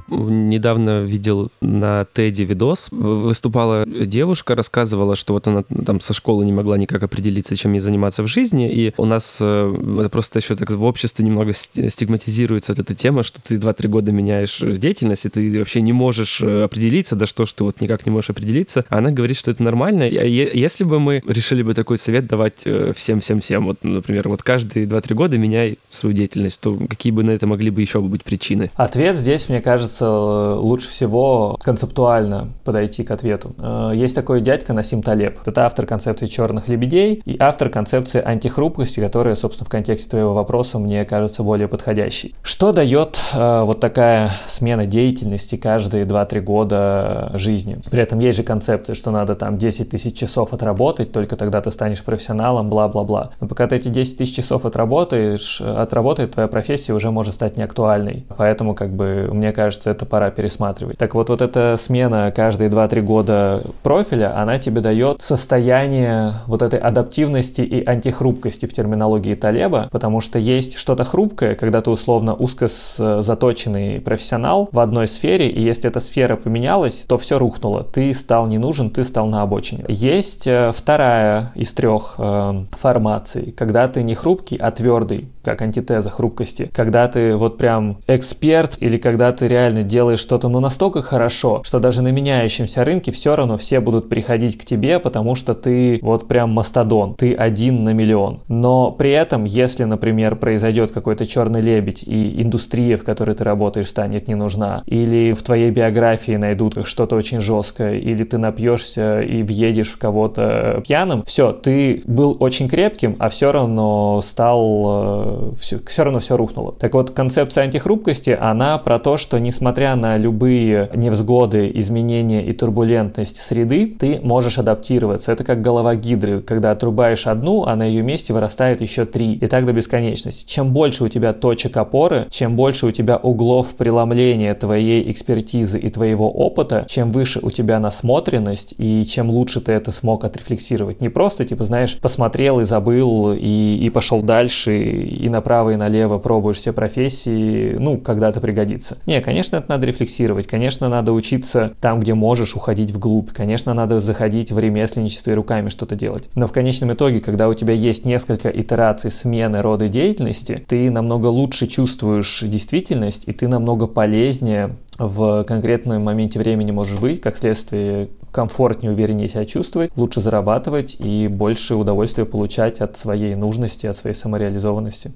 Недавно 0.09 1.03
видел 1.03 1.51
на 1.61 2.05
Теди 2.13 2.43
видос. 2.43 2.89
Выступала 2.91 3.85
девушка, 3.85 4.55
рассказывала, 4.55 5.15
что 5.15 5.33
вот 5.33 5.47
она 5.47 5.63
там 5.85 6.01
со 6.01 6.13
школы 6.13 6.45
не 6.45 6.51
могла 6.51 6.77
никак 6.77 7.03
определиться, 7.03 7.55
чем 7.55 7.73
ей 7.73 7.79
заниматься 7.79 8.23
в 8.23 8.27
жизни. 8.27 8.71
И 8.71 8.93
у 8.97 9.05
нас 9.05 9.39
э, 9.41 9.97
это 9.99 10.09
просто 10.09 10.39
еще 10.39 10.55
так 10.55 10.69
в 10.69 10.83
обществе 10.83 11.25
немного 11.25 11.53
стигматизируется 11.53 12.73
вот 12.73 12.79
эта 12.79 12.95
тема, 12.95 13.23
что 13.23 13.41
ты 13.41 13.55
2-3 13.55 13.87
года 13.87 14.11
меняешь 14.11 14.59
деятельность, 14.59 15.25
и 15.25 15.29
ты 15.29 15.59
вообще 15.59 15.81
не 15.81 15.93
можешь 15.93 16.41
э, 16.41 16.63
определиться, 16.63 17.15
да 17.15 17.25
что 17.25 17.45
ж 17.45 17.53
ты 17.53 17.63
вот 17.63 17.81
никак 17.81 18.05
не 18.05 18.11
можешь 18.11 18.29
определиться. 18.29 18.85
Она 18.89 19.11
говорит, 19.11 19.37
что 19.37 19.51
это 19.51 19.63
нормально. 19.63 20.05
А 20.05 20.07
если 20.07 20.83
бы 20.83 20.99
мы 20.99 21.23
решили 21.27 21.63
бы 21.63 21.73
такой 21.73 21.97
совет 21.97 22.27
давать 22.27 22.65
всем-всем-всем, 22.95 23.63
э, 23.63 23.65
вот, 23.67 23.77
например, 23.83 24.29
вот 24.29 24.43
каждые 24.43 24.85
2-3 24.85 25.13
года 25.13 25.37
меняй 25.37 25.79
свою 25.89 26.15
деятельность, 26.15 26.61
то 26.61 26.75
какие 26.89 27.11
бы 27.11 27.23
на 27.23 27.31
это 27.31 27.47
могли 27.47 27.69
бы 27.69 27.81
еще 27.81 28.01
быть 28.01 28.23
причины? 28.23 28.71
Ответ 28.75 29.17
здесь, 29.17 29.49
мне 29.49 29.61
кажется, 29.61 29.96
лучше 30.05 30.89
всего 30.89 31.57
концептуально 31.63 32.49
подойти 32.63 33.03
к 33.03 33.11
ответу. 33.11 33.55
Э, 33.57 33.91
есть 33.95 34.15
такой 34.15 34.41
дядька 34.41 34.73
Насим 34.73 35.01
Талеб. 35.01 35.39
Это 35.45 35.65
автор 35.65 35.85
концепции 35.85 36.25
черных 36.25 36.67
лебедей 36.67 37.21
и 37.25 37.37
автор 37.39 37.69
концепции 37.69 38.21
антихрупкости, 38.21 38.99
которая, 38.99 39.35
собственно, 39.35 39.65
в 39.65 39.69
контексте 39.69 40.09
твоего 40.09 40.33
вопроса 40.33 40.79
мне 40.79 41.05
кажется 41.05 41.43
более 41.43 41.67
подходящей. 41.67 42.35
Что 42.41 42.71
дает 42.71 43.19
э, 43.33 43.61
вот 43.63 43.79
такая 43.79 44.31
смена 44.45 44.85
деятельности 44.85 45.55
каждые 45.55 46.05
2-3 46.05 46.41
года 46.41 47.31
жизни? 47.33 47.79
При 47.89 48.01
этом 48.01 48.19
есть 48.19 48.37
же 48.37 48.43
концепция, 48.43 48.95
что 48.95 49.11
надо 49.11 49.35
там 49.35 49.57
10 49.57 49.89
тысяч 49.89 50.15
часов 50.17 50.53
отработать, 50.53 51.11
только 51.11 51.35
тогда 51.35 51.61
ты 51.61 51.71
станешь 51.71 52.03
профессионалом, 52.03 52.69
бла-бла-бла. 52.69 53.31
Но 53.39 53.47
пока 53.47 53.67
ты 53.67 53.75
эти 53.75 53.87
10 53.87 54.17
тысяч 54.17 54.35
часов 54.35 54.65
отработаешь, 54.65 55.61
отработает, 55.61 56.31
твоя 56.31 56.47
профессия 56.47 56.93
уже 56.93 57.11
может 57.11 57.33
стать 57.33 57.57
неактуальной. 57.57 58.25
Поэтому, 58.37 58.75
как 58.75 58.91
бы, 58.91 59.29
мне 59.31 59.51
кажется, 59.51 59.86
это 59.91 60.05
пора 60.05 60.29
пересматривать. 60.31 60.97
Так 60.97 61.15
вот, 61.15 61.29
вот 61.29 61.41
эта 61.41 61.75
смена 61.77 62.31
каждые 62.35 62.69
2-3 62.69 63.01
года 63.01 63.63
профиля, 63.83 64.37
она 64.39 64.59
тебе 64.59 64.81
дает 64.81 65.21
состояние 65.21 66.33
вот 66.47 66.61
этой 66.61 66.79
адаптивности 66.79 67.61
и 67.61 67.83
антихрупкости 67.83 68.65
в 68.65 68.73
терминологии 68.73 69.35
Талеба, 69.35 69.89
потому 69.91 70.21
что 70.21 70.39
есть 70.39 70.77
что-то 70.77 71.03
хрупкое, 71.03 71.55
когда 71.55 71.81
ты 71.81 71.89
условно 71.89 72.33
узко 72.33 72.67
заточенный 72.67 74.01
профессионал 74.01 74.69
в 74.71 74.79
одной 74.79 75.07
сфере, 75.07 75.49
и 75.49 75.61
если 75.61 75.89
эта 75.89 75.99
сфера 75.99 76.35
поменялась, 76.35 77.05
то 77.07 77.17
все 77.17 77.37
рухнуло. 77.37 77.83
Ты 77.83 78.13
стал 78.13 78.47
не 78.47 78.57
нужен, 78.57 78.89
ты 78.89 79.03
стал 79.03 79.27
на 79.27 79.41
обочине. 79.41 79.85
Есть 79.87 80.47
э, 80.47 80.71
вторая 80.73 81.51
из 81.55 81.73
трех 81.73 82.15
э, 82.17 82.63
формаций, 82.71 83.53
когда 83.57 83.87
ты 83.87 84.03
не 84.03 84.15
хрупкий, 84.15 84.57
а 84.57 84.71
твердый, 84.71 85.27
как 85.47 85.61
антитеза 85.61 86.09
хрупкости. 86.09 86.69
Когда 86.73 87.07
ты 87.07 87.37
вот 87.37 87.57
прям 87.57 87.99
эксперт 88.05 88.75
или 88.81 88.97
когда 88.97 89.31
ты 89.31 89.47
реально 89.47 89.83
делаешь 89.83 90.19
что-то 90.19 90.49
ну 90.49 90.59
настолько 90.59 91.01
хорошо, 91.01 91.61
что 91.63 91.79
даже 91.79 92.01
на 92.01 92.11
меняющемся 92.11 92.83
рынке 92.83 93.13
все 93.13 93.33
равно 93.33 93.55
все 93.55 93.79
будут 93.79 94.09
приходить 94.09 94.57
к 94.57 94.65
тебе, 94.65 94.99
потому 94.99 95.35
что 95.35 95.53
ты 95.53 95.99
вот 96.01 96.27
прям 96.27 96.51
мастодон, 96.51 97.15
ты 97.15 97.33
один 97.33 97.85
на 97.85 97.93
миллион. 97.93 98.41
Но 98.49 98.91
при 98.91 99.11
этом, 99.11 99.45
если, 99.45 99.85
например, 99.85 100.35
произойдет 100.35 100.91
какой-то 100.91 101.25
черный 101.25 101.61
лебедь 101.61 102.03
и 102.03 102.41
индустрия, 102.41 102.97
в 102.97 103.05
которой 103.05 103.33
ты 103.33 103.45
работаешь, 103.45 103.87
станет 103.87 104.27
не 104.27 104.35
нужна, 104.35 104.83
или 104.85 105.31
в 105.31 105.43
твоей 105.43 105.71
биографии 105.71 106.35
найдут 106.35 106.85
что-то 106.85 107.15
очень 107.15 107.39
жесткое, 107.39 107.99
или 107.99 108.25
ты 108.25 108.37
напьешься 108.37 109.21
и 109.21 109.43
въедешь 109.43 109.93
в 109.93 109.97
кого-то 109.97 110.83
пьяным, 110.85 111.23
все, 111.25 111.53
ты 111.53 112.01
был 112.05 112.35
очень 112.41 112.67
крепким, 112.67 113.15
а 113.19 113.29
все 113.29 113.53
равно 113.53 114.19
стал, 114.21 115.36
все, 115.57 115.79
все 115.85 116.03
равно 116.03 116.19
все 116.19 116.35
рухнуло. 116.35 116.73
Так 116.73 116.93
вот, 116.93 117.11
концепция 117.11 117.63
антихрупкости, 117.63 118.37
она 118.39 118.77
про 118.77 118.99
то, 118.99 119.17
что 119.17 119.39
несмотря 119.39 119.95
на 119.95 120.17
любые 120.17 120.89
невзгоды, 120.95 121.71
изменения 121.75 122.45
и 122.45 122.53
турбулентность 122.53 123.37
среды, 123.37 123.95
ты 123.97 124.19
можешь 124.21 124.57
адаптироваться. 124.57 125.31
Это 125.31 125.43
как 125.43 125.61
голова 125.61 125.95
гидры, 125.95 126.41
когда 126.41 126.71
отрубаешь 126.71 127.27
одну, 127.27 127.65
а 127.65 127.75
на 127.75 127.83
ее 127.83 128.03
месте 128.03 128.33
вырастает 128.33 128.81
еще 128.81 129.05
три, 129.05 129.33
и 129.33 129.47
так 129.47 129.65
до 129.65 129.73
бесконечности. 129.73 130.49
Чем 130.49 130.73
больше 130.73 131.03
у 131.03 131.07
тебя 131.07 131.33
точек 131.33 131.77
опоры, 131.77 132.27
чем 132.29 132.55
больше 132.55 132.87
у 132.87 132.91
тебя 132.91 133.17
углов 133.17 133.75
преломления 133.75 134.53
твоей 134.55 135.11
экспертизы 135.11 135.79
и 135.79 135.89
твоего 135.89 136.29
опыта, 136.31 136.85
чем 136.87 137.11
выше 137.11 137.39
у 137.41 137.51
тебя 137.51 137.79
насмотренность 137.79 138.75
и 138.77 139.05
чем 139.05 139.29
лучше 139.29 139.61
ты 139.61 139.71
это 139.71 139.91
смог 139.91 140.23
отрефлексировать. 140.23 141.01
Не 141.01 141.09
просто, 141.09 141.45
типа, 141.45 141.65
знаешь, 141.65 141.97
посмотрел 141.99 142.59
и 142.59 142.65
забыл, 142.65 143.33
и, 143.33 143.77
и 143.81 143.89
пошел 143.89 144.21
дальше, 144.21 144.77
и 145.27 145.29
направо, 145.29 145.71
и 145.71 145.75
налево 145.75 146.17
пробуешь 146.17 146.57
все 146.57 146.73
профессии, 146.73 147.75
ну, 147.77 147.97
когда-то 147.97 148.41
пригодится. 148.41 148.97
Не, 149.05 149.21
конечно, 149.21 149.57
это 149.57 149.69
надо 149.69 149.85
рефлексировать, 149.85 150.47
конечно, 150.47 150.89
надо 150.89 151.13
учиться 151.13 151.73
там, 151.79 151.99
где 151.99 152.13
можешь, 152.13 152.55
уходить 152.55 152.91
вглубь, 152.91 153.31
конечно, 153.31 153.73
надо 153.73 153.99
заходить 153.99 154.51
в 154.51 154.59
ремесленничество 154.59 155.31
и 155.31 155.35
руками 155.35 155.69
что-то 155.69 155.95
делать. 155.95 156.29
Но 156.35 156.47
в 156.47 156.51
конечном 156.51 156.93
итоге, 156.93 157.21
когда 157.21 157.47
у 157.47 157.53
тебя 157.53 157.73
есть 157.73 158.05
несколько 158.05 158.49
итераций 158.49 159.11
смены 159.11 159.61
рода 159.61 159.87
деятельности, 159.87 160.63
ты 160.67 160.89
намного 160.89 161.27
лучше 161.27 161.67
чувствуешь 161.67 162.41
действительность, 162.41 163.27
и 163.27 163.33
ты 163.33 163.47
намного 163.47 163.87
полезнее 163.87 164.71
в 164.97 165.43
конкретном 165.43 166.03
моменте 166.03 166.39
времени 166.39 166.71
можешь 166.71 166.99
быть, 166.99 167.21
как 167.21 167.37
следствие 167.37 168.09
комфортнее, 168.31 168.91
увереннее 168.91 169.27
себя 169.27 169.45
чувствовать, 169.45 169.91
лучше 169.95 170.21
зарабатывать 170.21 170.97
и 170.99 171.27
больше 171.27 171.75
удовольствия 171.75 172.25
получать 172.25 172.81
от 172.81 172.97
своей 172.97 173.35
нужности, 173.35 173.87
от 173.87 173.97
своей 173.97 174.15
самореализованности. 174.15 175.11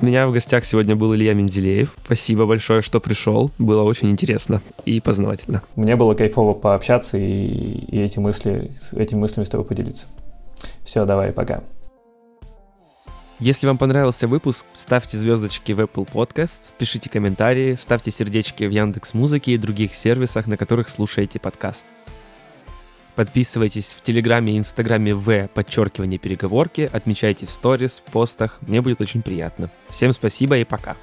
У 0.00 0.04
меня 0.04 0.26
в 0.26 0.32
гостях 0.32 0.64
сегодня 0.64 0.96
был 0.96 1.14
Илья 1.14 1.32
Менделеев. 1.32 1.94
Спасибо 2.04 2.44
большое, 2.44 2.82
что 2.82 2.98
пришел. 2.98 3.52
Было 3.58 3.82
очень 3.84 4.10
интересно 4.10 4.60
и 4.84 5.00
познавательно. 5.00 5.62
Мне 5.76 5.94
было 5.94 6.14
кайфово 6.14 6.54
пообщаться 6.54 7.18
и, 7.18 7.24
и 7.24 8.00
эти 8.00 8.18
мысли, 8.18 8.72
этими 8.96 9.20
мыслями 9.20 9.44
с 9.44 9.48
тобой 9.48 9.64
поделиться. 9.64 10.08
Все, 10.82 11.04
давай, 11.04 11.32
пока. 11.32 11.62
Если 13.42 13.66
вам 13.66 13.76
понравился 13.76 14.28
выпуск, 14.28 14.64
ставьте 14.72 15.18
звездочки 15.18 15.72
в 15.72 15.80
Apple 15.80 16.08
Podcasts, 16.08 16.72
пишите 16.78 17.10
комментарии, 17.10 17.74
ставьте 17.74 18.12
сердечки 18.12 18.62
в 18.62 18.70
Яндекс 18.70 19.14
Музыке 19.14 19.54
и 19.54 19.58
других 19.58 19.96
сервисах, 19.96 20.46
на 20.46 20.56
которых 20.56 20.88
слушаете 20.88 21.40
подкаст. 21.40 21.84
Подписывайтесь 23.16 23.94
в 23.94 24.02
Телеграме 24.02 24.52
и 24.52 24.58
Инстаграме 24.58 25.12
в 25.12 25.48
подчеркивание 25.48 26.20
переговорки, 26.20 26.88
отмечайте 26.92 27.46
в 27.46 27.50
сторис, 27.50 28.00
постах, 28.12 28.60
мне 28.60 28.80
будет 28.80 29.00
очень 29.00 29.22
приятно. 29.22 29.72
Всем 29.88 30.12
спасибо 30.12 30.56
и 30.58 30.62
пока. 30.62 30.96